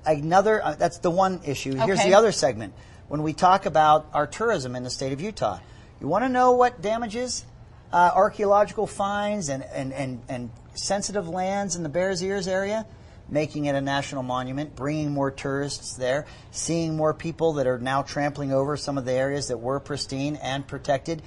Another, 0.05 0.63
uh, 0.63 0.75
that's 0.75 0.97
the 0.99 1.11
one 1.11 1.41
issue. 1.45 1.75
Here's 1.75 2.03
the 2.03 2.15
other 2.15 2.31
segment. 2.31 2.73
When 3.07 3.21
we 3.23 3.33
talk 3.33 3.65
about 3.65 4.09
our 4.13 4.25
tourism 4.25 4.75
in 4.75 4.83
the 4.83 4.89
state 4.89 5.13
of 5.13 5.21
Utah, 5.21 5.59
you 6.01 6.07
want 6.07 6.23
to 6.25 6.29
know 6.29 6.53
what 6.53 6.81
damages 6.81 7.45
uh, 7.91 8.11
archaeological 8.15 8.87
finds 8.87 9.49
and, 9.49 9.63
and, 9.63 9.93
and, 9.93 10.21
and 10.29 10.49
sensitive 10.73 11.27
lands 11.27 11.75
in 11.75 11.83
the 11.83 11.89
Bears 11.89 12.23
Ears 12.23 12.47
area, 12.47 12.85
making 13.27 13.65
it 13.65 13.75
a 13.75 13.81
national 13.81 14.23
monument, 14.23 14.75
bringing 14.75 15.11
more 15.11 15.31
tourists 15.31 15.95
there, 15.95 16.25
seeing 16.51 16.95
more 16.95 17.13
people 17.13 17.53
that 17.53 17.67
are 17.67 17.77
now 17.77 18.01
trampling 18.01 18.51
over 18.51 18.77
some 18.77 18.97
of 18.97 19.05
the 19.05 19.13
areas 19.13 19.49
that 19.49 19.57
were 19.57 19.79
pristine 19.79 20.35
and 20.37 20.65
protected. 20.67 21.21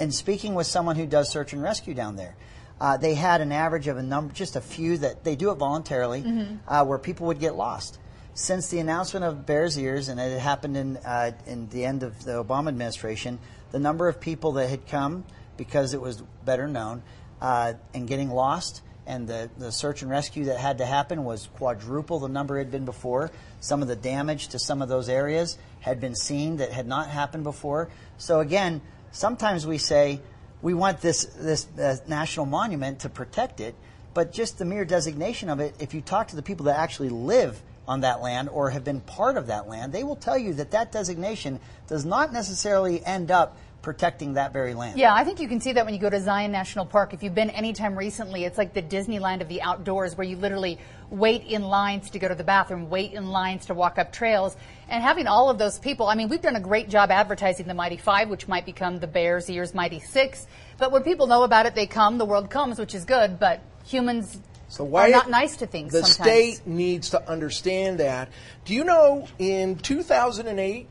And 0.00 0.14
speaking 0.14 0.54
with 0.54 0.66
someone 0.66 0.96
who 0.96 1.06
does 1.06 1.30
search 1.30 1.52
and 1.52 1.62
rescue 1.62 1.92
down 1.92 2.16
there, 2.16 2.34
uh, 2.80 2.96
they 2.96 3.14
had 3.14 3.42
an 3.42 3.52
average 3.52 3.86
of 3.86 3.98
a 3.98 4.02
number, 4.02 4.32
just 4.32 4.56
a 4.56 4.60
few 4.62 4.96
that 4.98 5.24
they 5.24 5.36
do 5.36 5.50
it 5.50 5.56
voluntarily, 5.56 6.22
uh, 6.66 6.84
where 6.86 6.98
people 6.98 7.26
would 7.26 7.38
get 7.38 7.54
lost. 7.54 7.98
Since 8.32 8.68
the 8.68 8.78
announcement 8.78 9.26
of 9.26 9.44
Bears 9.44 9.76
Ears, 9.76 10.08
and 10.08 10.18
it 10.18 10.40
happened 10.40 10.78
in 10.78 10.96
uh, 10.96 11.32
in 11.46 11.68
the 11.68 11.84
end 11.84 12.02
of 12.02 12.24
the 12.24 12.42
Obama 12.42 12.68
administration, 12.68 13.38
the 13.72 13.78
number 13.78 14.08
of 14.08 14.20
people 14.20 14.52
that 14.52 14.70
had 14.70 14.88
come 14.88 15.24
because 15.58 15.92
it 15.92 16.00
was 16.00 16.22
better 16.46 16.66
known 16.66 17.02
uh, 17.42 17.74
and 17.92 18.08
getting 18.08 18.30
lost, 18.30 18.80
and 19.06 19.28
the, 19.28 19.50
the 19.58 19.70
search 19.70 20.00
and 20.00 20.10
rescue 20.10 20.46
that 20.46 20.58
had 20.58 20.78
to 20.78 20.86
happen 20.86 21.24
was 21.24 21.50
quadruple 21.56 22.20
the 22.20 22.28
number 22.28 22.56
it 22.56 22.60
had 22.60 22.70
been 22.70 22.86
before. 22.86 23.30
Some 23.60 23.82
of 23.82 23.88
the 23.88 23.96
damage 23.96 24.48
to 24.48 24.58
some 24.58 24.80
of 24.80 24.88
those 24.88 25.10
areas 25.10 25.58
had 25.80 26.00
been 26.00 26.14
seen 26.14 26.56
that 26.56 26.72
had 26.72 26.86
not 26.86 27.08
happened 27.08 27.44
before. 27.44 27.90
So 28.16 28.40
again, 28.40 28.80
sometimes 29.12 29.66
we 29.66 29.78
say 29.78 30.20
we 30.62 30.74
want 30.74 31.00
this 31.00 31.24
this 31.24 31.66
uh, 31.78 31.96
national 32.06 32.46
monument 32.46 33.00
to 33.00 33.08
protect 33.08 33.60
it, 33.60 33.74
but 34.14 34.32
just 34.32 34.58
the 34.58 34.64
mere 34.64 34.84
designation 34.84 35.48
of 35.48 35.60
it, 35.60 35.74
if 35.78 35.94
you 35.94 36.00
talk 36.00 36.28
to 36.28 36.36
the 36.36 36.42
people 36.42 36.66
that 36.66 36.78
actually 36.78 37.08
live 37.08 37.60
on 37.88 38.02
that 38.02 38.20
land 38.20 38.48
or 38.48 38.70
have 38.70 38.84
been 38.84 39.00
part 39.00 39.36
of 39.36 39.48
that 39.48 39.68
land, 39.68 39.92
they 39.92 40.04
will 40.04 40.16
tell 40.16 40.38
you 40.38 40.54
that 40.54 40.70
that 40.72 40.92
designation 40.92 41.58
does 41.88 42.04
not 42.04 42.32
necessarily 42.32 43.04
end 43.04 43.30
up 43.30 43.56
protecting 43.82 44.34
that 44.34 44.52
very 44.52 44.74
land. 44.74 44.98
Yeah, 44.98 45.14
I 45.14 45.24
think 45.24 45.40
you 45.40 45.48
can 45.48 45.60
see 45.60 45.72
that 45.72 45.84
when 45.84 45.94
you 45.94 46.00
go 46.00 46.10
to 46.10 46.20
Zion 46.20 46.52
National 46.52 46.84
Park. 46.84 47.14
If 47.14 47.22
you've 47.22 47.34
been 47.34 47.50
anytime 47.50 47.96
recently, 47.96 48.44
it's 48.44 48.58
like 48.58 48.74
the 48.74 48.82
Disneyland 48.82 49.40
of 49.40 49.48
the 49.48 49.62
outdoors 49.62 50.16
where 50.16 50.26
you 50.26 50.36
literally 50.36 50.78
wait 51.08 51.44
in 51.46 51.62
lines 51.62 52.10
to 52.10 52.18
go 52.18 52.28
to 52.28 52.34
the 52.34 52.44
bathroom, 52.44 52.90
wait 52.90 53.12
in 53.12 53.30
lines 53.30 53.66
to 53.66 53.74
walk 53.74 53.98
up 53.98 54.12
trails. 54.12 54.56
And 54.88 55.02
having 55.02 55.26
all 55.26 55.48
of 55.50 55.58
those 55.58 55.78
people, 55.78 56.06
I 56.08 56.14
mean, 56.14 56.28
we've 56.28 56.42
done 56.42 56.56
a 56.56 56.60
great 56.60 56.88
job 56.90 57.10
advertising 57.10 57.66
the 57.66 57.74
Mighty 57.74 57.96
Five, 57.96 58.28
which 58.28 58.46
might 58.48 58.66
become 58.66 58.98
the 58.98 59.06
Bears 59.06 59.48
Ears 59.48 59.74
Mighty 59.74 60.00
Six. 60.00 60.46
But 60.78 60.92
when 60.92 61.02
people 61.02 61.26
know 61.26 61.42
about 61.42 61.66
it, 61.66 61.74
they 61.74 61.86
come, 61.86 62.18
the 62.18 62.24
world 62.26 62.50
comes, 62.50 62.78
which 62.78 62.94
is 62.94 63.04
good, 63.04 63.38
but 63.38 63.60
humans 63.84 64.38
So 64.68 64.84
why 64.84 65.08
are 65.08 65.10
not 65.10 65.30
nice 65.30 65.56
to 65.58 65.66
things 65.66 65.92
The 65.92 66.04
sometimes. 66.04 66.56
state 66.56 66.66
needs 66.66 67.10
to 67.10 67.28
understand 67.28 67.98
that. 67.98 68.28
Do 68.64 68.74
you 68.74 68.84
know 68.84 69.26
in 69.38 69.76
2008, 69.76 70.86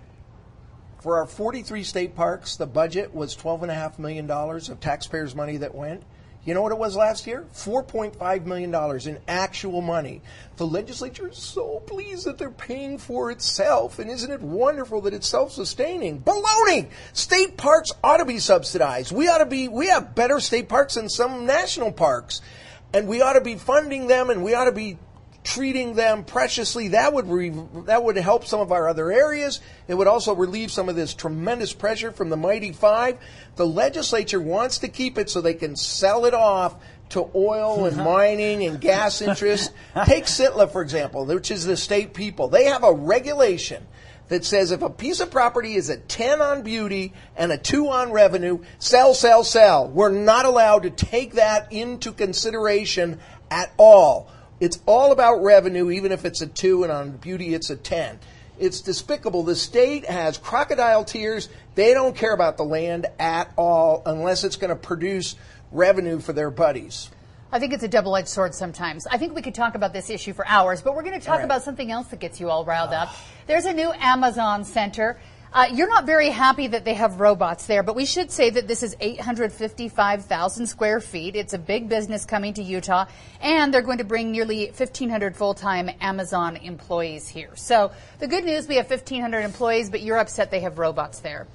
for 1.02 1.18
our 1.18 1.26
43 1.26 1.84
state 1.84 2.16
parks, 2.16 2.56
the 2.56 2.66
budget 2.66 3.14
was 3.14 3.36
$12.5 3.36 4.00
million 4.00 4.30
of 4.30 4.80
taxpayers' 4.80 5.36
money 5.36 5.58
that 5.58 5.74
went? 5.74 6.04
You 6.46 6.54
know 6.54 6.62
what 6.62 6.72
it 6.72 6.78
was 6.78 6.96
last 6.96 7.28
year? 7.28 7.46
$4.5 7.54 8.46
million 8.46 8.74
in 9.08 9.22
actual 9.28 9.82
money. 9.82 10.22
The 10.58 10.66
legislature 10.66 11.28
is 11.28 11.38
so 11.38 11.82
pleased 11.86 12.26
that 12.26 12.38
they're 12.38 12.50
paying 12.50 12.98
for 12.98 13.30
itself, 13.30 14.00
and 14.00 14.10
isn't 14.10 14.32
it 14.32 14.42
wonderful 14.42 15.02
that 15.02 15.14
it's 15.14 15.28
self-sustaining? 15.28 16.22
Baloney! 16.22 16.90
State 17.14 17.58
parks 17.58 17.92
ought 18.04 18.18
to 18.18 18.26
be 18.26 18.40
subsidized. 18.40 19.12
We 19.12 19.28
ought 19.28 19.40
to 19.40 19.46
be, 19.46 19.68
we 19.68 19.88
have 19.88 20.16
better 20.16 20.40
state 20.40 20.70
parks 20.70 20.96
than 20.96 21.10
some 21.10 21.46
national 21.46 21.92
parks. 21.92 22.42
And 22.94 23.08
we 23.08 23.22
ought 23.22 23.34
to 23.34 23.42
be 23.42 23.56
funding 23.56 24.08
them, 24.08 24.30
and 24.30 24.44
we 24.44 24.56
ought 24.56 24.66
to 24.66 24.72
be 24.72 24.98
treating 25.50 25.96
them 25.96 26.24
preciously. 26.24 26.90
That 26.90 27.12
would 27.12 27.28
re- 27.28 27.52
that 27.86 28.04
would 28.04 28.18
help 28.18 28.46
some 28.46 28.60
of 28.60 28.72
our 28.72 28.88
other 28.88 29.12
areas. 29.12 29.62
It 29.88 29.96
would 29.96 30.06
also 30.06 30.36
relieve 30.36 30.72
some 30.72 30.90
of 30.90 30.96
this 30.96 31.16
tremendous 31.16 31.74
pressure 31.74 32.12
from 32.12 32.30
the 32.30 32.38
mighty 32.38 32.72
five. 32.72 33.18
The 33.56 33.66
legislature 33.66 34.40
wants 34.40 34.78
to 34.80 34.88
keep 34.88 35.18
it 35.18 35.28
so 35.28 35.42
they 35.42 35.56
can 35.56 35.76
sell 35.76 36.26
it 36.26 36.36
off 36.36 36.76
to 37.10 37.32
oil 37.34 37.86
and 37.86 37.98
mining 38.06 38.64
and 38.64 38.80
gas 38.80 39.24
interests. 39.24 39.74
Take 40.06 40.26
Sitla 40.26 40.72
for 40.72 40.84
example, 40.84 41.26
which 41.26 41.50
is 41.50 41.66
the 41.66 41.76
state 41.76 42.14
people. 42.14 42.50
They 42.50 42.66
have 42.66 42.84
a 42.84 42.94
regulation 42.94 43.88
that 44.28 44.46
says 44.46 44.70
if 44.70 44.84
a 44.84 44.90
piece 44.92 45.20
of 45.20 45.32
property 45.32 45.74
is 45.74 45.90
a 45.90 45.98
10 45.98 46.42
on 46.42 46.62
beauty 46.62 47.12
and 47.36 47.52
a 47.52 47.58
2 47.58 47.90
on 47.90 48.12
revenue, 48.12 48.60
sell, 48.78 49.16
sell, 49.16 49.44
sell. 49.44 49.88
We're 49.88 50.10
not 50.10 50.46
allowed 50.46 50.84
to 50.84 50.92
take 50.92 51.34
that 51.34 51.74
into 51.74 52.12
consideration 52.12 53.20
at 53.50 53.74
all. 53.78 54.30
It's 54.60 54.80
all 54.86 55.12
about 55.12 55.42
revenue, 55.42 55.90
even 55.92 56.12
if 56.12 56.26
it's 56.26 56.42
a 56.42 56.48
2 56.48 56.84
and 56.84 56.92
on 56.92 57.12
beauty 57.12 57.54
it's 57.54 57.70
a 57.70 57.76
10. 57.76 58.20
It's 58.60 58.82
despicable. 58.82 59.44
The 59.44 59.56
state 59.56 60.06
has 60.06 60.38
crocodile 60.38 61.06
tears. 61.06 61.48
They 61.76 61.94
don't 61.94 62.16
care 62.16 62.34
about 62.34 62.58
the 62.58 62.66
land 62.66 63.08
at 63.18 63.54
all 63.56 64.04
unless 64.06 64.44
it's 64.44 64.58
going 64.58 64.70
to 64.70 64.76
produce 64.76 65.36
revenue 65.72 66.20
for 66.20 66.34
their 66.34 66.52
buddies. 66.52 67.10
I 67.52 67.60
think 67.60 67.74
it's 67.74 67.84
a 67.84 67.88
double 67.88 68.16
edged 68.16 68.28
sword 68.28 68.54
sometimes. 68.54 69.08
I 69.08 69.18
think 69.18 69.34
we 69.34 69.42
could 69.42 69.56
talk 69.56 69.76
about 69.76 69.94
this 69.94 70.10
issue 70.10 70.34
for 70.34 70.46
hours, 70.46 70.82
but 70.82 70.94
we're 70.94 71.04
going 71.04 71.20
to 71.20 71.26
talk 71.26 71.38
right. 71.38 71.46
about 71.46 71.64
something 71.64 71.90
else 71.90 72.08
that 72.08 72.20
gets 72.20 72.40
you 72.40 72.50
all 72.50 72.64
riled 72.66 72.94
up. 72.94 73.10
There's 73.48 73.66
a 73.66 73.74
new 73.74 73.92
Amazon 73.92 74.66
center. 74.66 75.20
Uh, 75.52 75.66
you're 75.74 75.88
not 75.88 76.06
very 76.06 76.30
happy 76.30 76.68
that 76.68 76.86
they 76.86 76.94
have 76.94 77.20
robots 77.20 77.66
there, 77.66 77.82
but 77.82 77.96
we 77.96 78.06
should 78.06 78.30
say 78.30 78.52
that 78.52 78.68
this 78.68 78.84
is 78.84 78.96
855,000 79.00 80.68
square 80.68 81.00
feet. 81.00 81.36
It's 81.36 81.54
a 81.54 81.58
big 81.58 81.90
business 81.90 82.24
coming 82.24 82.54
to 82.54 82.62
Utah, 82.62 83.06
and 83.42 83.74
they're 83.74 83.82
going 83.82 83.98
to 83.98 84.04
bring 84.04 84.32
nearly 84.32 84.66
1,500 84.68 85.36
full 85.36 85.56
time 85.56 85.90
Amazon 86.02 86.56
employees 86.56 87.28
here. 87.28 87.56
So 87.56 87.92
the 88.20 88.28
good 88.28 88.46
news 88.46 88.68
we 88.68 88.76
have 88.76 88.88
1,500 88.88 89.40
employees, 89.40 89.90
but 89.90 90.02
you're 90.02 90.20
upset 90.20 90.52
they 90.52 90.60
have 90.60 90.78
robots 90.78 91.20
there. 91.22 91.48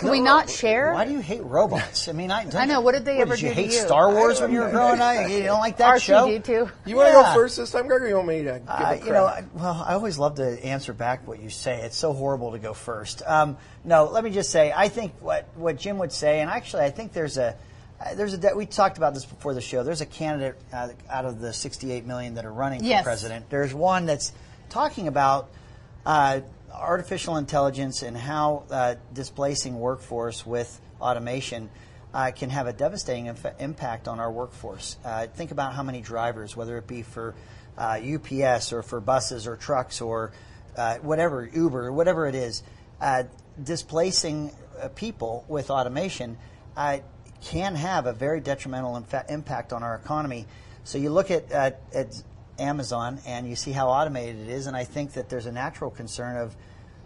Can 0.00 0.10
we 0.10 0.20
not 0.20 0.48
share? 0.50 0.92
Why 0.94 1.04
do 1.04 1.12
you 1.12 1.20
hate 1.20 1.42
robots? 1.42 2.08
I 2.08 2.12
mean, 2.12 2.30
I, 2.30 2.44
don't 2.44 2.56
I 2.56 2.64
know, 2.64 2.80
what 2.80 2.92
did 2.92 3.04
they 3.04 3.18
ever 3.20 3.36
do. 3.36 3.42
did 3.42 3.42
you 3.42 3.48
do 3.50 3.54
to 3.54 3.60
hate 3.62 3.72
you? 3.72 3.86
Star 3.86 4.10
Wars 4.12 4.40
when 4.40 4.50
you 4.52 4.60
were 4.60 4.70
growing 4.70 5.00
up? 5.00 5.28
You 5.30 5.42
don't 5.44 5.60
like 5.60 5.76
that 5.76 6.00
show? 6.00 6.26
R2D2. 6.26 6.70
You 6.86 6.96
want 6.96 7.08
to 7.08 7.12
Yeah. 7.12 7.22
go 7.22 7.34
first 7.34 7.56
this 7.58 7.70
time, 7.70 7.86
Gregory? 7.86 8.08
You 8.10 8.16
want 8.16 8.28
me 8.28 8.38
to 8.44 8.52
give 8.58 8.62
Uh, 8.68 8.96
a 9.00 9.04
you 9.04 9.12
know, 9.12 9.26
I, 9.26 9.44
well, 9.54 9.84
I 9.86 9.94
always 9.94 10.18
love 10.18 10.36
to 10.36 10.64
answer 10.64 10.92
back 10.92 11.28
what 11.28 11.40
you 11.40 11.50
say. 11.50 11.82
It's 11.82 11.96
so 11.96 12.12
horrible 12.12 12.52
to 12.52 12.58
go 12.58 12.72
first. 12.72 13.22
Um, 13.26 13.56
no, 13.84 14.04
let 14.06 14.24
me 14.24 14.30
just 14.30 14.50
say, 14.50 14.72
I 14.74 14.88
think 14.88 15.12
what, 15.20 15.46
what 15.54 15.76
Jim 15.76 15.98
would 15.98 16.12
say, 16.12 16.40
and 16.40 16.50
actually, 16.50 16.84
I 16.84 16.90
think 16.90 17.12
there's 17.12 17.36
a 17.38 17.54
uh, 18.02 18.14
there's 18.14 18.32
a 18.32 18.38
de- 18.38 18.54
we 18.56 18.64
talked 18.64 18.96
about 18.96 19.12
this 19.12 19.26
before 19.26 19.52
the 19.52 19.60
show. 19.60 19.82
There's 19.82 20.00
a 20.00 20.06
candidate 20.06 20.56
uh, 20.72 20.88
out 21.10 21.26
of 21.26 21.38
the 21.38 21.52
68 21.52 22.06
million 22.06 22.36
that 22.36 22.46
are 22.46 22.52
running 22.52 22.82
Yes. 22.82 23.00
for 23.00 23.10
president. 23.10 23.50
There's 23.50 23.74
one 23.74 24.06
that's 24.06 24.32
talking 24.70 25.06
about 25.06 25.50
uh, 26.06 26.40
artificial 26.72 27.36
intelligence 27.36 28.02
and 28.02 28.16
how 28.16 28.64
uh, 28.70 28.94
displacing 29.12 29.78
workforce 29.78 30.46
with 30.46 30.80
automation 31.00 31.70
uh, 32.12 32.30
can 32.34 32.50
have 32.50 32.66
a 32.66 32.72
devastating 32.72 33.26
inf- 33.26 33.46
impact 33.58 34.08
on 34.08 34.20
our 34.20 34.30
workforce. 34.30 34.96
Uh, 35.04 35.26
think 35.26 35.50
about 35.50 35.74
how 35.74 35.82
many 35.82 36.00
drivers, 36.00 36.56
whether 36.56 36.76
it 36.78 36.86
be 36.86 37.02
for 37.02 37.34
uh, 37.78 37.98
UPS 38.02 38.72
or 38.72 38.82
for 38.82 39.00
buses 39.00 39.46
or 39.46 39.56
trucks 39.56 40.00
or 40.00 40.32
uh, 40.76 40.96
whatever, 40.98 41.48
Uber, 41.52 41.92
whatever 41.92 42.26
it 42.26 42.34
is, 42.34 42.62
uh, 43.00 43.24
displacing 43.62 44.50
uh, 44.80 44.88
people 44.88 45.44
with 45.48 45.70
automation 45.70 46.36
uh, 46.76 46.98
can 47.42 47.74
have 47.74 48.06
a 48.06 48.12
very 48.12 48.40
detrimental 48.40 49.02
impact 49.28 49.72
on 49.72 49.82
our 49.82 49.94
economy. 49.94 50.46
So 50.84 50.98
you 50.98 51.10
look 51.10 51.30
at, 51.30 51.50
at, 51.52 51.80
at 51.94 52.22
Amazon 52.60 53.18
and 53.26 53.48
you 53.48 53.56
see 53.56 53.72
how 53.72 53.88
automated 53.88 54.36
it 54.36 54.48
is, 54.48 54.66
and 54.66 54.76
I 54.76 54.84
think 54.84 55.14
that 55.14 55.28
there's 55.28 55.46
a 55.46 55.52
natural 55.52 55.90
concern 55.90 56.36
of 56.36 56.54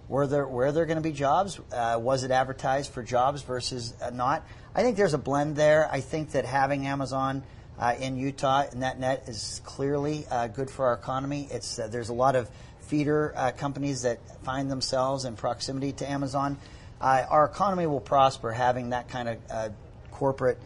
were 0.08 0.26
there 0.26 0.46
were 0.46 0.70
there 0.72 0.84
going 0.84 0.96
to 0.96 1.02
be 1.02 1.12
jobs? 1.12 1.58
Uh, 1.72 1.98
was 2.00 2.24
it 2.24 2.30
advertised 2.30 2.92
for 2.92 3.02
jobs 3.02 3.42
versus 3.42 3.94
uh, 4.02 4.10
not? 4.10 4.46
I 4.74 4.82
think 4.82 4.96
there's 4.96 5.14
a 5.14 5.18
blend 5.18 5.56
there. 5.56 5.88
I 5.90 6.00
think 6.00 6.32
that 6.32 6.44
having 6.44 6.86
Amazon 6.86 7.42
uh, 7.78 7.94
in 7.98 8.16
Utah 8.16 8.66
and 8.70 8.82
that 8.82 9.00
net 9.00 9.24
is 9.28 9.62
clearly 9.64 10.26
uh, 10.30 10.48
good 10.48 10.70
for 10.70 10.86
our 10.86 10.94
economy. 10.94 11.48
It's 11.50 11.78
uh, 11.78 11.88
there's 11.88 12.10
a 12.10 12.14
lot 12.14 12.36
of 12.36 12.50
feeder 12.80 13.32
uh, 13.34 13.52
companies 13.52 14.02
that 14.02 14.18
find 14.44 14.70
themselves 14.70 15.24
in 15.24 15.36
proximity 15.36 15.92
to 15.92 16.10
Amazon. 16.10 16.58
Our 17.00 17.44
economy 17.44 17.86
will 17.86 18.00
prosper 18.00 18.50
having 18.50 18.90
that 18.90 19.08
kind 19.08 19.28
of 19.28 19.72
corporate 20.10 20.58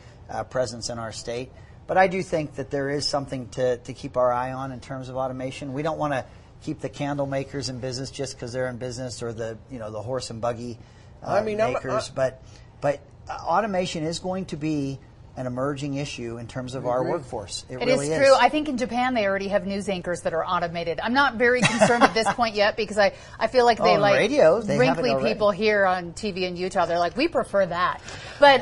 presence 0.51 0.89
in 0.89 0.97
our 0.97 1.11
state. 1.11 1.51
But 1.89 1.97
I 1.97 2.07
do 2.07 2.23
think 2.23 2.55
that 2.57 2.71
there 2.71 2.91
is 2.91 3.09
something 3.09 3.49
to, 3.51 3.79
to 3.79 3.93
keep 3.95 4.17
our 4.17 4.31
eye 4.31 4.53
on 4.53 4.71
in 4.73 4.79
terms 4.81 5.09
of 5.09 5.17
automation. 5.17 5.73
We 5.73 5.83
don't 5.83 5.99
want 5.99 6.13
to 6.13 6.25
keep 6.63 6.81
the 6.81 6.89
candle 6.91 7.27
makers 7.27 7.71
in 7.71 7.81
business 7.81 8.11
just 8.11 8.37
because 8.37 8.53
they're 8.53 8.69
in 8.69 8.77
business, 8.77 9.23
or 9.23 9.33
the 9.33 9.57
you 9.71 9.79
know 9.79 9.91
the 9.91 10.03
horse 10.03 10.31
and 10.31 10.41
buggy 10.41 10.79
uh, 11.23 11.33
I 11.33 11.43
mean, 11.43 11.61
I'm- 11.61 11.73
makers. 11.73 12.11
I- 12.11 12.15
but 12.15 12.43
but 12.81 13.01
uh, 13.29 13.33
automation 13.33 14.05
is 14.05 14.19
going 14.19 14.45
to 14.47 14.57
be 14.57 15.01
an 15.39 15.47
emerging 15.47 15.95
issue 15.95 16.37
in 16.37 16.49
terms 16.49 16.75
of 16.75 16.85
our 16.85 17.05
workforce. 17.05 17.65
It, 17.69 17.75
It 17.75 17.87
really 17.87 18.11
is 18.11 18.19
true. 18.19 18.35
I 18.35 18.49
think 18.49 18.69
in 18.69 18.77
Japan 18.77 19.15
they 19.15 19.25
already 19.25 19.49
have 19.49 19.67
news 19.67 19.89
anchors 19.89 20.23
that 20.23 20.35
are 20.35 20.45
automated. 20.45 20.99
I'm 21.01 21.13
not 21.13 21.37
very 21.37 21.61
concerned 21.61 22.03
at 22.03 22.13
this 22.13 22.27
point 22.35 22.57
yet 22.57 22.77
because 22.77 22.99
I, 22.99 23.13
I 23.39 23.47
feel 23.47 23.65
like 23.65 23.79
they 23.79 23.95
on 23.95 24.01
like 24.01 24.17
radio, 24.17 24.61
they 24.61 24.77
wrinkly 24.77 25.15
people 25.23 25.53
here 25.53 25.87
on 25.87 26.13
TV 26.13 26.43
in 26.43 26.57
Utah. 26.57 26.87
They're 26.87 26.99
like, 26.99 27.17
we 27.17 27.29
prefer 27.29 27.67
that. 27.67 28.03
But 28.41 28.61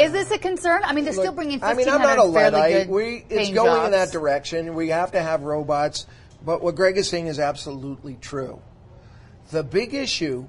is 0.00 0.10
this 0.10 0.32
a 0.32 0.38
concern? 0.38 0.82
I 0.84 0.92
mean, 0.92 1.04
they're 1.04 1.12
still 1.12 1.26
Look, 1.26 1.36
bringing 1.36 1.62
I 1.62 1.74
mean, 1.74 1.88
I'm 1.88 2.02
not 2.02 2.18
a 2.18 2.32
fairly 2.32 2.60
Luddite. 2.60 2.88
We, 2.88 3.16
it's 3.16 3.28
paying 3.28 3.54
going 3.54 3.84
in 3.86 3.92
that 3.92 4.10
direction. 4.10 4.74
We 4.74 4.88
have 4.88 5.12
to 5.12 5.22
have 5.22 5.42
robots. 5.42 6.06
But 6.44 6.60
what 6.60 6.74
Greg 6.74 6.96
is 6.96 7.08
saying 7.08 7.28
is 7.28 7.38
absolutely 7.38 8.18
true. 8.20 8.60
The 9.52 9.62
big 9.62 9.94
issue 9.94 10.48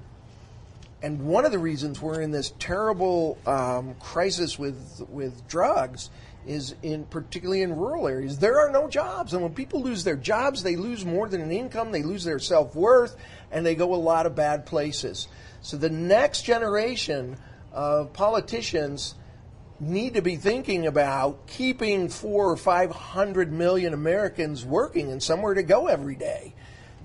and 1.02 1.26
one 1.26 1.44
of 1.44 1.52
the 1.52 1.58
reasons 1.58 2.02
we're 2.02 2.20
in 2.20 2.30
this 2.30 2.52
terrible 2.58 3.38
um, 3.46 3.94
crisis 4.00 4.58
with 4.58 5.02
with 5.08 5.46
drugs 5.48 6.10
is 6.46 6.74
in 6.82 7.04
particularly 7.04 7.62
in 7.62 7.76
rural 7.76 8.08
areas 8.08 8.38
there 8.38 8.58
are 8.58 8.70
no 8.70 8.88
jobs 8.88 9.34
and 9.34 9.42
when 9.42 9.54
people 9.54 9.82
lose 9.82 10.04
their 10.04 10.16
jobs 10.16 10.62
they 10.62 10.76
lose 10.76 11.04
more 11.04 11.28
than 11.28 11.40
an 11.40 11.52
income 11.52 11.92
they 11.92 12.02
lose 12.02 12.24
their 12.24 12.38
self-worth 12.38 13.16
and 13.50 13.64
they 13.64 13.74
go 13.74 13.94
a 13.94 13.96
lot 13.96 14.26
of 14.26 14.34
bad 14.34 14.64
places 14.66 15.28
so 15.60 15.76
the 15.76 15.90
next 15.90 16.42
generation 16.42 17.36
of 17.72 18.12
politicians 18.12 19.14
need 19.80 20.14
to 20.14 20.22
be 20.22 20.36
thinking 20.36 20.86
about 20.86 21.46
keeping 21.46 22.08
four 22.08 22.50
or 22.50 22.56
five 22.56 22.90
hundred 22.90 23.52
million 23.52 23.94
Americans 23.94 24.64
working 24.64 25.10
and 25.10 25.22
somewhere 25.22 25.54
to 25.54 25.62
go 25.62 25.86
every 25.86 26.16
day. 26.16 26.54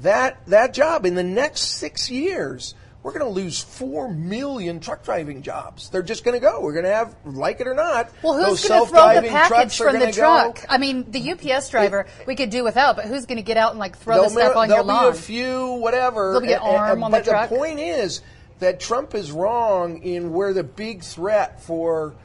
That 0.02 0.46
that 0.48 0.74
job 0.74 1.06
in 1.06 1.16
the 1.16 1.24
next 1.24 1.62
six 1.62 2.10
years, 2.10 2.74
we're 3.04 3.12
going 3.12 3.26
to 3.26 3.30
lose 3.30 3.62
four 3.62 4.10
million 4.10 4.80
truck 4.80 5.04
driving 5.04 5.42
jobs. 5.42 5.90
They're 5.90 6.02
just 6.02 6.24
going 6.24 6.40
to 6.40 6.46
go. 6.46 6.62
We're 6.62 6.72
going 6.72 6.86
to 6.86 6.94
have, 6.94 7.16
like 7.26 7.60
it 7.60 7.68
or 7.68 7.74
not, 7.74 8.10
Well, 8.24 8.34
who's 8.34 8.66
going 8.66 8.86
to 8.86 8.90
throw 8.90 9.22
the 9.22 9.28
package 9.28 9.48
trucks 9.50 9.78
from 9.78 10.00
the 10.00 10.12
truck? 10.12 10.56
Go. 10.56 10.66
I 10.70 10.78
mean, 10.78 11.12
the 11.12 11.32
UPS 11.34 11.70
driver 11.70 12.08
we 12.26 12.36
could 12.36 12.50
do 12.50 12.64
without, 12.64 12.96
but 12.96 13.06
who's 13.06 13.26
going 13.26 13.38
to 13.38 13.44
get 13.44 13.58
out 13.58 13.72
and 13.72 13.80
like 13.80 13.98
throw 13.98 14.24
the 14.24 14.30
stuff 14.30 14.56
on 14.56 14.70
your 14.70 14.84
lawn? 14.84 14.88
there'll 14.88 15.12
be 15.12 15.18
a 15.18 15.22
few, 15.22 15.68
whatever. 15.76 16.32
There'll 16.32 16.42
be 16.42 16.54
an 16.54 16.62
and- 16.62 16.68
and- 16.68 16.78
arm 16.78 17.04
on 17.04 17.12
the 17.12 17.18
but 17.18 17.26
truck. 17.26 17.50
the 17.50 17.56
point 17.58 17.80
is 17.80 18.22
that 18.60 18.80
Trump 18.80 19.14
is 19.14 19.32
wrong 19.32 20.02
in 20.02 20.32
where 20.32 20.54
the 20.54 20.64
big 20.64 21.04
threat 21.04 21.62
for 21.62 22.16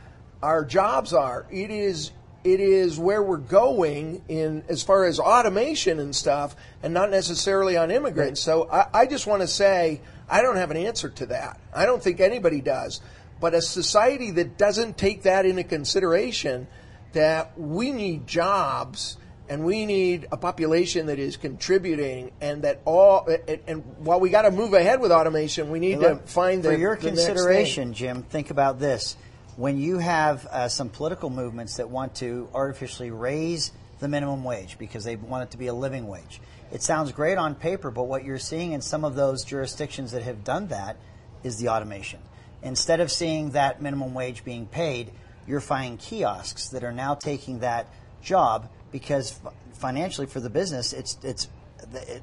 our 0.43 0.65
jobs 0.65 1.13
are. 1.13 1.45
It 1.51 1.71
is 1.71 2.13
it 2.45 2.61
is 2.61 2.99
where 2.99 3.21
we're 3.21 3.37
going 3.37 4.23
in 4.29 4.63
as 4.69 4.85
far 4.85 5.05
as 5.05 5.19
automation 5.19 5.99
and 5.99 6.15
stuff, 6.15 6.55
and 6.85 6.95
not 6.95 7.11
necessarily 7.11 7.77
on 7.77 7.91
immigrants. 7.91 8.41
So 8.41 8.71
I, 8.71 8.87
I 8.95 9.07
just 9.07 9.27
want 9.27 9.43
to 9.43 9.49
say 9.49 10.01
I 10.29 10.43
don't 10.43 10.57
have 10.57 10.71
an 10.71 10.77
answer 10.77 11.09
to 11.09 11.27
that. 11.27 11.61
I 11.75 11.87
don't 11.87 12.03
think 12.03 12.21
anybody 12.21 12.61
does. 12.61 13.01
But 13.41 13.55
a 13.55 13.63
society 13.63 14.33
that 14.33 14.59
doesn't 14.59 14.99
take 14.99 15.23
that 15.23 15.47
into 15.47 15.65
consideration, 15.65 16.67
that 17.13 17.59
we 17.59 17.93
need 17.93 18.27
jobs 18.27 19.17
and 19.49 19.65
we 19.65 19.87
need 19.87 20.27
a 20.31 20.37
population 20.37 21.07
that 21.07 21.19
is 21.19 21.37
contributing 21.37 22.33
and 22.41 22.63
that 22.63 22.81
all 22.85 23.27
and, 23.27 23.61
and 23.67 23.85
while 23.99 24.21
we 24.21 24.31
got 24.31 24.43
to 24.43 24.51
move 24.51 24.75
ahead 24.75 25.01
with 25.01 25.11
automation 25.11 25.71
we 25.71 25.79
need 25.79 25.95
to 25.95 26.11
Look, 26.11 26.29
find 26.29 26.63
the 26.63 26.71
for 26.71 26.77
your 26.77 26.97
the 26.97 27.09
consideration, 27.09 27.95
Jim. 27.95 28.23
Think 28.25 28.51
about 28.51 28.79
this: 28.79 29.17
when 29.57 29.79
you 29.79 29.99
have 29.99 30.47
uh, 30.47 30.69
some 30.69 30.91
political 30.91 31.31
movements 31.31 31.77
that 31.77 31.89
want 31.89 32.17
to 32.17 32.49
artificially 32.55 33.11
raise 33.11 33.73
the 34.01 34.09
minimum 34.09 34.45
wage 34.45 34.79
because 34.79 35.05
they 35.05 35.17
want 35.17 35.45
it 35.45 35.51
to 35.53 35.59
be 35.59 35.67
a 35.69 35.75
living 35.75 36.07
wage, 36.07 36.41
it 36.73 36.83
sounds 36.83 37.13
great 37.13 37.39
on 37.39 37.55
paper, 37.55 37.91
but 37.91 38.05
what 38.05 38.25
you're 38.25 38.39
seeing 38.39 38.73
in 38.73 38.81
some 38.81 39.05
of 39.05 39.15
those 39.15 39.45
jurisdictions 39.45 40.13
that 40.13 40.23
have 40.23 40.45
done 40.45 40.69
that 40.69 40.97
is 41.43 41.57
the 41.59 41.69
automation. 41.69 42.21
Instead 42.63 43.01
of 43.01 43.11
seeing 43.11 43.51
that 43.53 43.81
minimum 43.81 44.15
wage 44.15 44.45
being 44.45 44.67
paid, 44.67 45.13
you're 45.47 45.61
finding 45.61 45.97
kiosks 45.97 46.69
that 46.71 46.85
are 46.85 46.93
now 46.93 47.15
taking 47.15 47.61
that 47.61 47.87
job 48.23 48.69
because 48.91 49.39
f- 49.45 49.53
financially 49.75 50.27
for 50.27 50.41
the 50.41 50.51
business, 50.51 50.93
it's 50.93 51.17
it's 51.23 51.49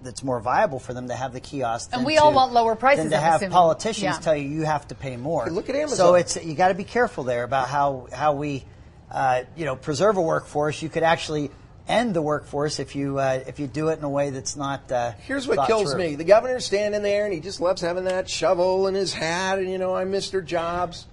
it's 0.05 0.21
more 0.23 0.39
viable 0.41 0.79
for 0.79 0.93
them 0.93 1.08
to 1.08 1.15
have 1.15 1.31
the 1.31 1.39
kiosk. 1.39 1.89
And 1.93 2.01
than 2.01 2.05
we 2.05 2.17
all 2.17 2.31
to- 2.31 2.36
want 2.36 2.51
lower 2.53 2.75
prices, 2.75 3.05
Than 3.05 3.12
to 3.12 3.17
I'm 3.17 3.23
have 3.23 3.36
assuming. 3.36 3.51
politicians 3.53 4.03
Yeah. 4.15 4.19
tell 4.19 4.36
you 4.36 4.47
you 4.49 4.63
have 4.63 4.88
to 4.89 4.95
pay 4.95 5.15
more. 5.17 5.45
Hey, 5.45 5.51
look 5.51 5.69
at 5.69 5.75
Amazon. 5.75 5.97
So 5.97 6.15
it's 6.15 6.36
you 6.43 6.53
got 6.55 6.67
to 6.67 6.73
be 6.73 6.84
careful 6.84 7.23
there 7.23 7.43
about 7.43 7.69
how 7.69 8.08
how 8.12 8.34
we 8.34 8.65
uh, 9.10 9.43
you 9.55 9.63
know 9.65 9.75
preserve 9.77 10.17
a 10.17 10.21
workforce. 10.21 10.81
You 10.81 10.89
could 10.89 11.03
actually 11.03 11.49
end 11.88 12.13
the 12.13 12.21
workforce 12.21 12.80
if 12.80 12.95
you 12.95 13.19
uh, 13.19 13.43
if 13.48 13.60
you 13.60 13.67
do 13.67 13.89
it 13.89 14.00
in 14.00 14.04
a 14.04 14.10
way 14.10 14.30
that's 14.30 14.56
not. 14.56 14.91
Uh, 14.91 15.12
Here's 15.26 15.48
what 15.48 15.67
kills 15.67 15.91
through. 15.91 16.00
me: 16.00 16.15
the 16.15 16.24
governor's 16.24 16.65
standing 16.65 17.02
there, 17.02 17.26
and 17.26 17.34
he 17.34 17.39
just 17.39 17.62
loves 17.62 17.82
having 17.82 18.06
that 18.06 18.30
shovel 18.30 18.88
in 18.88 18.93
his 18.93 19.13
hat, 19.13 19.60
and 19.60 19.69
you 19.69 19.78
know, 19.78 19.95
I'm 19.95 20.12
Mr. 20.12 20.43
Jobs. 20.43 21.06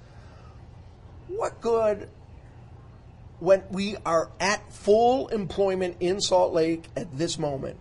What 1.29 1.61
good 1.61 2.09
when 3.41 3.63
we 3.71 3.97
are 4.07 4.31
at 4.39 4.73
full 4.73 5.29
employment 5.29 5.97
in 6.01 6.21
Salt 6.21 6.53
Lake 6.53 6.85
at 6.97 7.17
this 7.17 7.39
moment, 7.39 7.79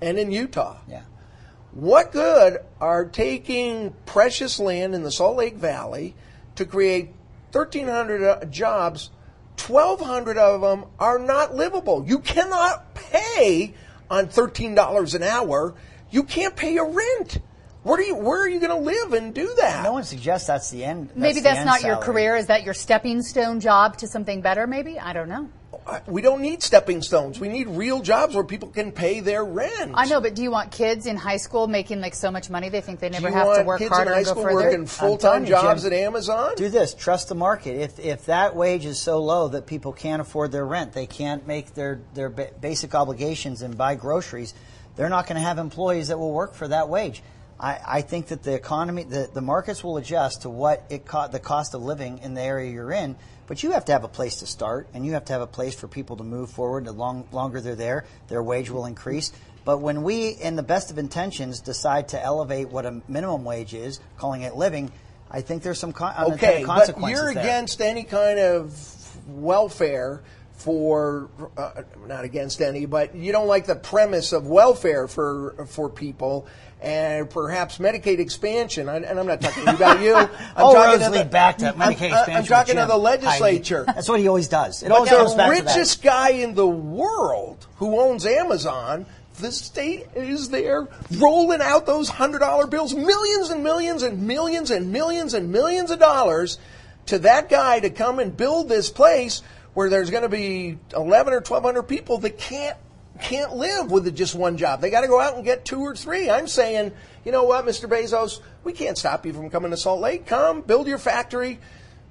and 0.00 0.18
in 0.18 0.30
Utah? 0.30 0.78
Yeah. 0.88 1.02
What 1.72 2.12
good 2.12 2.58
are 2.80 3.04
taking 3.04 3.94
precious 4.06 4.60
land 4.60 4.94
in 4.94 5.02
the 5.02 5.10
Salt 5.10 5.36
Lake 5.36 5.56
Valley 5.56 6.14
to 6.54 6.64
create 6.64 7.08
1,300 7.50 8.22
uh, 8.22 8.44
jobs? 8.44 9.10
1,200 9.60 10.36
of 10.38 10.60
them 10.60 10.84
are 10.98 11.18
not 11.18 11.54
livable. 11.54 12.04
You 12.06 12.18
cannot 12.18 12.94
pay 12.94 13.74
on 14.10 14.26
$13 14.26 15.14
an 15.14 15.22
hour. 15.22 15.74
You 16.10 16.22
can't 16.22 16.54
pay 16.54 16.74
your 16.74 16.90
rent. 16.90 17.38
Where, 17.82 17.98
do 17.98 18.04
you, 18.04 18.14
where 18.14 18.42
are 18.42 18.48
you 18.48 18.60
going 18.60 18.70
to 18.70 18.76
live 18.76 19.12
and 19.12 19.34
do 19.34 19.54
that? 19.58 19.84
No 19.84 19.92
one 19.92 20.04
suggests 20.04 20.46
that's 20.46 20.70
the 20.70 20.84
end. 20.84 21.10
maybe 21.14 21.40
that's 21.40 21.58
end 21.58 21.66
not 21.66 21.82
your 21.82 21.96
career. 21.96 22.34
Is 22.34 22.46
that 22.46 22.62
your 22.62 22.72
stepping 22.72 23.20
stone 23.22 23.60
job 23.60 23.98
to 23.98 24.08
something 24.08 24.40
better? 24.40 24.66
Maybe 24.66 24.98
I 24.98 25.12
don't 25.12 25.28
know. 25.28 25.50
I- 25.86 26.00
we 26.06 26.22
don't 26.22 26.40
need 26.40 26.62
stepping 26.62 27.02
stones. 27.02 27.38
We 27.38 27.48
need 27.48 27.68
real 27.68 28.00
jobs 28.00 28.34
where 28.34 28.44
people 28.44 28.68
can 28.68 28.92
pay 28.92 29.20
their 29.20 29.44
rent. 29.44 29.92
I 29.94 30.06
know, 30.06 30.20
but 30.20 30.34
do 30.34 30.42
you 30.42 30.50
want 30.50 30.70
kids 30.70 31.06
in 31.06 31.16
high 31.16 31.36
school 31.36 31.66
making 31.66 32.00
like 32.00 32.14
so 32.14 32.30
much 32.30 32.48
money 32.48 32.68
they 32.68 32.80
think 32.80 33.00
they 33.00 33.10
never 33.10 33.30
have 33.30 33.58
to 33.58 33.62
work 33.64 33.80
kids 33.80 33.90
harder 33.90 34.10
in 34.10 34.14
high 34.14 34.18
and 34.18 34.26
go 34.26 34.30
school 34.32 34.42
further? 34.44 34.54
working 34.54 34.86
full 34.86 35.18
time 35.18 35.44
jobs 35.44 35.82
Jim. 35.82 35.92
at 35.92 35.98
Amazon? 35.98 36.54
Do 36.56 36.68
this. 36.68 36.94
Trust 36.94 37.28
the 37.28 37.34
market. 37.34 37.76
If 37.80 37.98
if 37.98 38.26
that 38.26 38.56
wage 38.56 38.86
is 38.86 38.98
so 38.98 39.20
low 39.20 39.48
that 39.48 39.66
people 39.66 39.92
can't 39.92 40.22
afford 40.22 40.52
their 40.52 40.66
rent, 40.66 40.92
they 40.92 41.06
can't 41.06 41.46
make 41.46 41.74
their 41.74 42.00
their 42.14 42.30
basic 42.30 42.94
obligations 42.94 43.62
and 43.62 43.76
buy 43.76 43.94
groceries, 43.94 44.54
they're 44.96 45.08
not 45.08 45.26
going 45.26 45.36
to 45.36 45.42
have 45.46 45.58
employees 45.58 46.08
that 46.08 46.18
will 46.18 46.32
work 46.32 46.54
for 46.54 46.68
that 46.68 46.88
wage. 46.88 47.22
I, 47.58 47.78
I 47.86 48.00
think 48.02 48.26
that 48.28 48.42
the 48.42 48.54
economy, 48.54 49.04
the, 49.04 49.28
the 49.32 49.40
markets 49.40 49.84
will 49.84 49.96
adjust 49.96 50.42
to 50.42 50.50
what 50.50 50.84
it 50.90 51.06
co- 51.06 51.28
the 51.28 51.38
cost 51.38 51.74
of 51.74 51.82
living 51.82 52.18
in 52.18 52.34
the 52.34 52.42
area 52.42 52.70
you're 52.70 52.92
in. 52.92 53.16
But 53.46 53.62
you 53.62 53.72
have 53.72 53.84
to 53.86 53.92
have 53.92 54.04
a 54.04 54.08
place 54.08 54.36
to 54.36 54.46
start, 54.46 54.88
and 54.94 55.04
you 55.04 55.12
have 55.12 55.26
to 55.26 55.32
have 55.34 55.42
a 55.42 55.46
place 55.46 55.74
for 55.74 55.86
people 55.86 56.16
to 56.16 56.24
move 56.24 56.50
forward. 56.50 56.86
The 56.86 56.92
long, 56.92 57.28
longer 57.30 57.60
they're 57.60 57.74
there, 57.74 58.06
their 58.28 58.42
wage 58.42 58.70
will 58.70 58.86
increase. 58.86 59.32
But 59.66 59.78
when 59.78 60.02
we, 60.02 60.28
in 60.30 60.56
the 60.56 60.62
best 60.62 60.90
of 60.90 60.98
intentions, 60.98 61.60
decide 61.60 62.08
to 62.08 62.22
elevate 62.22 62.68
what 62.70 62.86
a 62.86 63.02
minimum 63.06 63.44
wage 63.44 63.74
is, 63.74 64.00
calling 64.16 64.42
it 64.42 64.54
living, 64.56 64.90
I 65.30 65.40
think 65.42 65.62
there's 65.62 65.78
some 65.78 65.92
con- 65.92 66.14
unintended 66.16 66.48
Okay, 66.48 66.64
but 66.64 66.74
consequences 66.74 67.18
you're 67.22 67.34
there. 67.34 67.42
against 67.42 67.80
any 67.80 68.04
kind 68.04 68.38
of 68.38 68.78
welfare 69.28 70.22
for 70.56 71.28
uh, 71.56 71.82
not 72.06 72.24
against 72.24 72.60
any, 72.60 72.86
but 72.86 73.14
you 73.14 73.32
don't 73.32 73.48
like 73.48 73.66
the 73.66 73.74
premise 73.74 74.32
of 74.32 74.46
welfare 74.46 75.08
for 75.08 75.66
for 75.68 75.88
people 75.90 76.46
and 76.80 77.28
perhaps 77.30 77.78
Medicaid 77.78 78.18
expansion. 78.18 78.88
I, 78.88 78.96
and 78.96 79.18
I'm 79.18 79.26
not 79.26 79.40
talking 79.40 79.66
about 79.68 80.00
you. 80.02 80.14
I'm 80.16 80.28
All 80.56 80.74
talking 80.74 81.00
roads 81.00 81.12
to 81.12 81.18
the- 81.18 81.24
back 81.24 81.58
to 81.58 81.72
Medicaid 81.72 81.78
I'm, 81.80 81.92
expansion. 81.92 82.34
I'm 82.36 82.44
talking 82.44 82.76
to 82.76 82.86
the 82.86 82.96
legislature. 82.96 83.84
That's 83.86 84.08
what 84.08 84.20
he 84.20 84.28
always 84.28 84.48
does. 84.48 84.82
It 84.82 84.92
always 84.92 85.10
goes 85.10 85.32
the 85.32 85.38
back 85.38 85.56
to 85.58 85.64
that. 85.64 85.70
richest 85.74 86.02
guy 86.02 86.30
in 86.30 86.54
the 86.54 86.66
world 86.66 87.66
who 87.76 87.98
owns 88.00 88.26
Amazon, 88.26 89.06
the 89.40 89.50
state 89.50 90.06
is 90.14 90.50
there 90.50 90.86
rolling 91.18 91.60
out 91.62 91.86
those 91.86 92.08
hundred 92.08 92.38
dollar 92.40 92.66
bills, 92.66 92.94
millions 92.94 93.50
and 93.50 93.64
millions 93.64 94.02
and 94.02 94.22
millions 94.22 94.70
and 94.70 94.92
millions 94.92 95.34
and 95.34 95.50
millions 95.50 95.90
of 95.90 95.98
dollars 95.98 96.58
to 97.06 97.18
that 97.20 97.48
guy 97.48 97.80
to 97.80 97.90
come 97.90 98.18
and 98.18 98.36
build 98.36 98.68
this 98.68 98.90
place 98.90 99.42
where 99.74 99.90
there's 99.90 100.10
going 100.10 100.22
to 100.22 100.28
be 100.28 100.78
eleven 100.96 101.32
or 101.32 101.40
twelve 101.40 101.64
hundred 101.64 101.84
people 101.84 102.18
that 102.18 102.38
can't 102.38 102.76
can't 103.20 103.54
live 103.54 103.90
with 103.90 104.12
just 104.16 104.34
one 104.34 104.56
job. 104.56 104.80
They 104.80 104.90
got 104.90 105.02
to 105.02 105.08
go 105.08 105.20
out 105.20 105.36
and 105.36 105.44
get 105.44 105.64
two 105.64 105.80
or 105.80 105.94
three. 105.94 106.30
I'm 106.30 106.48
saying, 106.48 106.92
you 107.24 107.32
know 107.32 107.44
what, 107.44 107.64
Mr. 107.64 107.88
Bezos, 107.88 108.40
we 108.64 108.72
can't 108.72 108.98
stop 108.98 109.24
you 109.24 109.32
from 109.32 109.50
coming 109.50 109.70
to 109.70 109.76
Salt 109.76 110.00
Lake. 110.00 110.26
Come, 110.26 110.62
build 110.62 110.88
your 110.88 110.98
factory. 110.98 111.60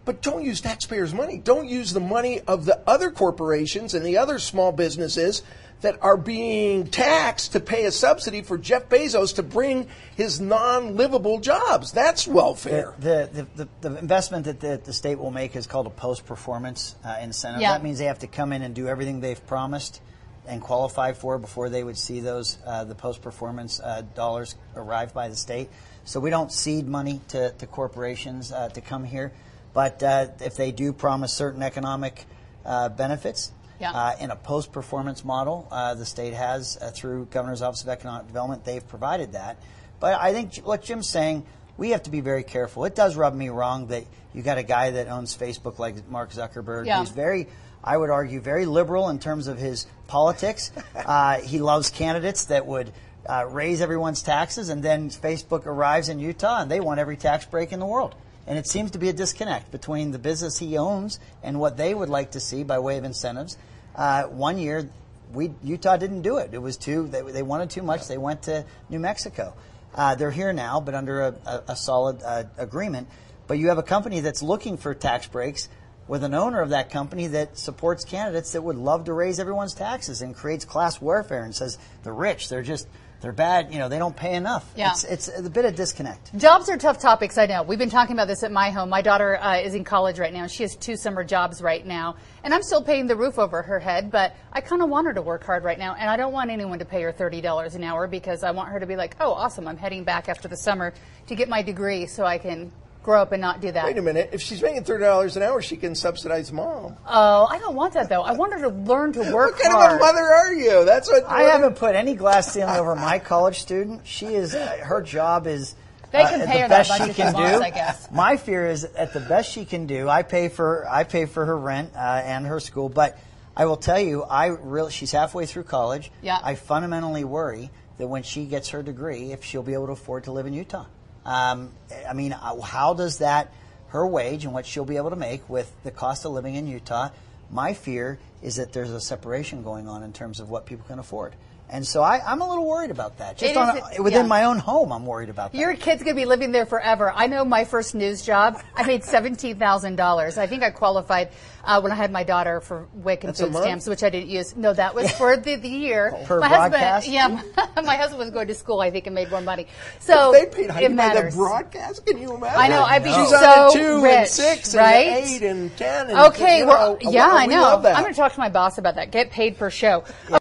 But 0.06 0.22
don't 0.22 0.44
use 0.44 0.60
taxpayers' 0.60 1.14
money. 1.14 1.38
Don't 1.38 1.68
use 1.68 1.94
the 1.94 2.02
money 2.02 2.42
of 2.42 2.66
the 2.66 2.82
other 2.86 3.10
corporations 3.10 3.94
and 3.94 4.06
the 4.06 4.18
other 4.18 4.38
small 4.38 4.74
businesses 4.74 5.44
that 5.84 6.02
are 6.02 6.16
being 6.16 6.88
taxed 6.88 7.52
to 7.52 7.60
pay 7.60 7.84
a 7.86 7.92
subsidy 7.92 8.42
for 8.42 8.58
Jeff 8.58 8.88
Bezos 8.88 9.36
to 9.36 9.44
bring 9.44 9.88
his 10.16 10.40
non-livable 10.40 11.40
jobs. 11.40 11.92
That's 11.92 12.26
welfare. 12.26 12.96
The, 13.00 13.30
the, 13.32 13.66
the, 13.66 13.90
the 13.90 14.00
investment 14.00 14.46
that 14.46 14.62
the, 14.62 14.82
the 14.82 14.94
state 14.94 15.20
will 15.20 15.30
make 15.30 15.58
is 15.58 15.68
called 15.68 15.86
a 15.88 15.92
post 15.92 16.26
performance 16.26 16.96
uh, 17.04 17.18
incentive. 17.22 17.62
Yeah. 17.62 17.74
That 17.74 17.84
means 17.84 18.00
they 18.00 18.06
have 18.06 18.20
to 18.20 18.28
come 18.28 18.54
in 18.54 18.62
and 18.62 18.74
do 18.74 18.88
everything 18.88 19.20
they've 19.20 19.46
promised 19.46 20.02
and 20.48 20.62
qualify 20.62 21.12
for 21.12 21.38
before 21.38 21.68
they 21.68 21.84
would 21.84 21.98
see 21.98 22.22
those 22.22 22.58
uh, 22.66 22.86
the 22.86 22.96
post 22.96 23.22
performance 23.22 23.82
uh, 23.82 24.04
dollars 24.16 24.56
arrive 24.78 25.14
by 25.14 25.28
the 25.28 25.36
state. 25.36 25.70
So 26.06 26.22
we 26.22 26.30
don't 26.30 26.52
seed 26.52 26.88
money 26.88 27.20
to, 27.30 27.52
to 27.52 27.68
corporations 27.68 28.54
uh, 28.54 28.70
to 28.70 28.80
come 28.80 29.04
here, 29.04 29.34
but 29.74 30.02
uh, 30.02 30.28
if 30.40 30.56
they 30.56 30.72
do 30.72 30.94
promise 30.94 31.34
certain 31.34 31.62
economic 31.62 32.26
uh, 32.66 32.88
benefits. 32.88 33.52
Yeah. 33.84 33.92
Uh, 33.92 34.16
in 34.22 34.32
a 34.32 34.36
post 34.38 34.72
performance 34.72 35.26
model, 35.26 35.68
uh, 35.70 35.94
the 35.94 36.06
state 36.06 36.34
has 36.34 36.78
uh, 36.82 36.92
through 36.92 37.26
Governor's 37.32 37.62
Office 37.62 37.84
of 37.84 37.90
Economic 37.90 38.28
Development, 38.28 38.64
they've 38.64 38.88
provided 38.88 39.34
that. 39.34 39.58
But 40.00 40.20
I 40.20 40.32
think 40.32 40.56
what 40.66 40.84
Jim's 40.84 41.10
saying, 41.10 41.46
we 41.78 41.90
have 41.90 42.04
to 42.04 42.10
be 42.10 42.22
very 42.22 42.44
careful. 42.44 42.86
It 42.86 42.96
does 42.96 43.18
rub 43.18 43.36
me 43.36 43.50
wrong 43.50 43.88
that 43.88 44.06
you 44.34 44.42
got 44.42 44.58
a 44.58 44.64
guy 44.64 44.92
that 44.92 45.08
owns 45.10 45.36
Facebook 45.38 45.80
like 45.80 46.08
Mark 46.10 46.32
Zuckerberg, 46.32 46.86
Yeah. 46.86 47.00
who's 47.00 47.10
very, 47.10 47.48
I 47.84 47.98
would 47.98 48.10
argue, 48.10 48.40
very 48.40 48.66
liberal 48.66 49.10
in 49.10 49.20
terms 49.20 49.48
of 49.48 49.58
his 49.58 49.86
politics. 50.08 50.72
uh, 50.96 51.40
he 51.42 51.60
loves 51.60 51.90
candidates 51.90 52.46
that 52.46 52.66
would 52.66 52.94
uh, 53.28 53.46
raise 53.50 53.82
everyone's 53.82 54.22
taxes, 54.22 54.70
and 54.70 54.82
then 54.82 55.10
Facebook 55.10 55.66
arrives 55.66 56.08
in 56.10 56.20
Utah 56.20 56.62
and 56.62 56.72
they 56.72 56.80
want 56.80 57.00
every 57.00 57.18
tax 57.18 57.46
break 57.46 57.74
in 57.74 57.80
the 57.80 57.86
world. 57.86 58.16
And 58.46 58.58
it 58.58 58.68
seems 58.68 58.92
to 58.92 58.98
be 58.98 59.08
a 59.08 59.14
disconnect 59.14 59.72
between 59.72 60.12
the 60.12 60.20
business 60.20 60.58
he 60.58 60.78
owns 60.78 61.20
and 61.42 61.60
what 61.60 61.78
they 61.78 61.94
would 61.94 62.10
like 62.10 62.32
to 62.32 62.40
see 62.42 62.64
by 62.64 62.80
way 62.80 62.98
of 62.98 63.06
incentives. 63.06 63.58
Uh, 63.96 64.24
one 64.24 64.58
year, 64.58 64.90
we 65.32 65.52
Utah 65.64 65.98
didn't 65.98 66.22
do 66.22 66.38
it. 66.38 66.54
It 66.54 66.62
was 66.62 66.78
too 66.78 67.08
they, 67.08 67.22
they 67.22 67.44
wanted 67.44 67.70
too 67.70 67.82
much. 67.82 68.08
They 68.08 68.18
went 68.18 68.44
to 68.44 68.66
New 68.90 69.00
Mexico. 69.00 69.54
Uh, 69.96 70.16
they're 70.16 70.32
here 70.32 70.54
now, 70.54 70.80
but 70.80 70.96
under 70.96 71.22
a, 71.22 71.36
a, 71.46 71.64
a 71.70 71.76
solid 71.76 72.22
uh, 72.24 72.44
agreement. 72.58 73.08
But 73.48 73.60
you 73.60 73.70
have 73.70 73.78
a 73.78 73.84
company 73.84 74.22
that's 74.22 74.42
looking 74.42 74.78
for 74.78 74.94
tax 74.94 75.28
breaks 75.28 75.70
with 76.08 76.24
an 76.24 76.34
owner 76.34 76.62
of 76.62 76.70
that 76.70 76.90
company 76.90 77.28
that 77.28 77.58
supports 77.58 78.04
candidates 78.04 78.52
that 78.54 78.62
would 78.62 78.76
love 78.76 79.06
to 79.06 79.14
raise 79.14 79.40
everyone's 79.40 79.74
taxes 79.74 80.22
and 80.22 80.36
creates 80.36 80.66
class 80.66 81.00
warfare 81.00 81.44
and 81.44 81.56
says 81.56 81.78
the 82.04 82.12
rich 82.12 82.50
they're 82.50 82.62
just 82.62 82.88
they're 83.24 83.32
bad. 83.32 83.74
You 83.74 83.80
know 83.80 83.90
they 83.90 83.98
don't 83.98 84.16
pay 84.16 84.36
enough. 84.36 84.70
Yeah. 84.76 84.92
It's, 84.92 85.04
it's 85.06 85.40
a 85.40 85.50
bit 85.50 85.66
of 85.66 85.76
disconnect. 85.76 86.38
Jobs 86.38 86.70
are 86.70 86.78
tough 86.78 87.00
topics, 87.00 87.38
I 87.38 87.46
know. 87.46 87.64
We've 87.64 87.80
been 87.80 87.90
talking 87.90 88.16
about 88.16 88.28
this 88.28 88.44
at 88.44 88.52
my 88.52 88.70
home. 88.70 88.90
My 88.90 89.02
daughter 89.02 89.38
uh, 89.42 89.58
is 89.58 89.74
in 89.74 89.86
college 89.86 90.20
right 90.20 90.34
now. 90.34 90.46
She 90.46 90.64
has 90.64 90.76
two 90.76 90.98
summer 90.98 91.24
jobs 91.24 91.62
right 91.62 91.86
now. 91.86 92.18
And 92.44 92.54
I'm 92.54 92.62
still 92.62 92.84
paying 92.84 93.08
the 93.08 93.16
roof 93.16 93.40
over 93.40 93.62
her 93.62 93.80
head, 93.80 94.12
but 94.12 94.36
I 94.52 94.60
kind 94.60 94.82
of 94.82 94.90
want 94.90 95.08
her 95.08 95.14
to 95.14 95.22
work 95.22 95.46
hard 95.46 95.64
right 95.64 95.80
now. 95.80 95.96
And 95.98 96.10
I 96.10 96.18
don't 96.18 96.34
want 96.34 96.52
anyone 96.52 96.80
to 96.80 96.86
pay 96.86 97.02
her 97.04 97.14
$30 97.14 97.76
an 97.76 97.84
hour 97.86 98.08
because 98.08 98.44
I 98.44 98.52
want 98.52 98.70
her 98.70 98.80
to 98.82 98.86
be 98.86 98.98
like, 98.98 99.16
oh, 99.22 99.32
awesome, 99.32 99.70
I'm 99.70 99.78
heading 99.78 100.04
back 100.04 100.28
after 100.28 100.50
the 100.50 100.58
summer 100.58 100.94
to 101.28 101.36
get 101.36 101.48
my 101.48 101.62
degree 101.62 102.06
so 102.06 102.26
I 102.26 102.38
can 102.38 102.74
grow 103.04 103.22
up 103.22 103.32
and 103.34 103.42
not 103.42 103.62
do 103.62 103.72
that. 103.72 103.86
Wait 103.86 103.98
a 103.98 104.02
minute. 104.02 104.30
If 104.32 104.42
she's 104.42 104.62
making 104.62 104.86
thirty 104.86 105.04
dollars 105.04 105.38
an 105.38 105.44
hour, 105.44 105.62
she 105.62 105.78
can 105.78 105.94
subsidize 105.94 106.52
mom. 106.52 106.96
Oh, 107.08 107.46
I 107.46 107.60
don't 107.60 107.76
want 107.76 107.94
that 107.94 108.10
though. 108.10 108.24
I 108.24 108.32
want 108.32 108.54
her 108.54 108.62
to 108.62 108.70
learn 108.70 109.14
to 109.14 109.20
work 109.32 109.54
what 109.54 109.62
kind 109.62 109.74
hard. 109.74 109.92
of 109.92 109.98
a 109.98 110.00
mother 110.00 110.24
are 110.24 110.54
you? 110.54 110.86
That's 110.86 111.10
what 111.10 111.26
I 111.26 111.44
haven't 111.44 111.76
put 111.76 111.96
any 111.96 112.16
glass 112.16 112.52
ceiling 112.52 112.76
over 112.76 112.96
my 112.96 113.20
college 113.20 113.60
student. 113.60 114.08
She 114.08 114.28
is 114.28 114.56
uh, 114.56 114.78
her 114.82 115.02
job 115.02 115.46
is. 115.46 115.76
They 116.12 116.24
can 116.24 116.42
uh, 116.42 116.46
pay 116.46 116.54
the 116.54 116.60
her 116.62 116.68
that 116.68 116.70
best 116.70 116.90
much 116.90 116.98
she 117.00 117.10
if 117.10 117.16
she 117.16 117.22
can 117.24 117.34
wants, 117.34 117.58
do. 117.58 117.64
I 117.64 117.70
guess. 117.72 118.12
My 118.12 118.38
fear 118.38 118.68
is 118.68 118.84
at 118.84 119.14
the 119.14 119.20
best 119.20 119.52
she 119.52 119.66
can 119.66 119.88
do. 119.88 120.08
I 120.08 120.22
pay 120.24 120.48
for 120.48 120.88
I 120.90 121.04
pay 121.04 121.26
for 121.26 121.46
her 121.46 121.58
rent 121.58 121.92
uh, 121.96 122.22
and 122.24 122.46
her 122.46 122.60
school, 122.60 122.88
but 122.88 123.18
I 123.56 123.66
will 123.66 123.78
tell 123.78 124.00
you, 124.00 124.24
I 124.24 124.48
really 124.48 124.92
she's 124.92 125.12
halfway 125.12 125.46
through 125.46 125.64
college. 125.64 126.12
Yeah. 126.22 126.40
I 126.42 126.56
fundamentally 126.56 127.24
worry 127.24 127.70
that 127.98 128.08
when 128.08 128.24
she 128.24 128.46
gets 128.46 128.70
her 128.70 128.82
degree, 128.82 129.32
if 129.32 129.44
she'll 129.44 129.64
be 129.64 129.74
able 129.74 129.88
to 129.88 129.92
afford 129.94 130.24
to 130.26 130.32
live 130.32 130.46
in 130.46 130.54
Utah. 130.54 130.86
Um, 131.26 131.72
I 132.08 132.14
mean, 132.14 132.34
uh, 132.34 132.60
how 132.62 132.94
does 132.94 133.20
that 133.20 133.54
her 133.90 134.06
wage 134.06 134.46
and 134.46 134.54
what 134.54 134.66
she'll 134.66 134.86
be 134.86 134.98
able 134.98 135.12
to 135.12 135.16
make 135.16 135.48
with 135.50 135.72
the 135.84 135.92
cost 135.92 136.26
of 136.26 136.32
living 136.32 136.56
in 136.56 136.68
Utah? 136.68 137.10
My 137.52 137.74
fear 137.74 138.20
is 138.42 138.56
that 138.56 138.74
there's 138.74 138.90
a 138.90 139.00
separation 139.00 139.64
going 139.64 139.88
on 139.88 140.04
in 140.04 140.12
terms 140.12 140.40
of 140.40 140.50
what 140.50 140.66
people 140.66 140.86
can 140.88 141.00
afford. 141.00 141.34
And 141.70 141.88
so 141.88 142.04
I, 142.04 142.22
I'm 142.26 142.42
a 142.42 142.48
little 142.48 142.68
worried 142.68 142.92
about 142.92 143.18
that. 143.18 143.38
Just 143.38 143.58
on 143.58 143.78
a, 143.78 144.02
within 144.02 144.22
yeah. 144.22 144.28
my 144.28 144.44
own 144.44 144.60
home, 144.60 144.92
I'm 144.92 145.06
worried 145.06 145.30
about 145.30 145.52
that. 145.52 145.58
Your 145.58 145.76
kid's 145.76 146.04
gonna 146.04 146.16
be 146.16 146.26
living 146.26 146.52
there 146.52 146.68
forever. 146.68 147.12
I 147.14 147.28
know 147.28 147.44
my 147.46 147.66
first 147.66 147.96
news 147.96 148.22
job. 148.22 148.62
I 148.76 148.84
made 148.86 149.04
seventeen 149.16 149.58
thousand 149.58 149.96
dollars. 149.96 150.38
I 150.38 150.46
think 150.46 150.62
I 150.62 150.70
qualified 150.70 151.30
uh, 151.64 151.82
when 151.82 151.92
I 151.92 151.96
had 151.96 152.12
my 152.12 152.24
daughter 152.24 152.60
for 152.62 152.88
WIC 152.94 153.24
and 153.24 153.30
That's 153.30 153.42
food 153.42 153.56
stamps, 153.56 153.88
which 153.88 154.04
I 154.04 154.10
didn't 154.10 154.30
use. 154.30 154.56
No, 154.56 154.74
that 154.74 154.94
was 154.94 155.10
for 155.18 155.38
the, 155.38 155.56
the 155.56 155.70
year. 155.70 156.14
Per 156.26 156.40
my 156.40 156.48
broadcast? 156.48 157.08
husband, 157.08 157.54
yeah, 157.58 157.82
my 157.84 157.96
husband 157.96 158.20
was 158.20 158.30
going 158.30 158.48
to 158.48 158.56
school. 158.56 158.82
I 158.82 158.92
think 158.92 159.08
and 159.08 159.16
made 159.16 159.32
more 159.32 159.42
money. 159.42 159.68
So 160.00 160.32
they 160.32 160.46
paid 160.46 160.66
it 160.66 160.72
Heidi 160.72 160.88
the 160.88 160.94
matters. 160.94 161.36
broadcast. 161.36 162.06
Can 162.06 162.20
you 162.20 162.36
imagine? 162.36 162.60
I 162.60 162.68
know. 162.68 162.84
I'd 162.84 163.04
be 163.04 163.14
She's 163.14 163.30
so 163.30 163.36
on 163.36 163.74
two 163.74 164.04
rich, 164.04 164.14
and 164.16 164.28
six 164.28 164.76
right? 164.76 165.08
and 165.08 165.26
eight 165.26 165.42
and 165.42 165.78
ten. 165.78 166.10
And, 166.10 166.20
Okay, 166.20 166.60
you 166.60 166.68
well, 166.68 166.94
know, 167.02 167.12
yeah, 167.12 167.34
we 167.34 167.40
I 167.40 167.46
know. 167.48 167.78
I'm 167.78 167.82
going 167.82 168.14
to 168.14 168.20
talk 168.20 168.34
to 168.34 168.40
my 168.40 168.50
boss 168.50 168.78
about 168.78 168.96
that. 168.96 169.12
Get 169.12 169.32
paid 169.32 169.58
per 169.58 169.70
show. 169.70 170.04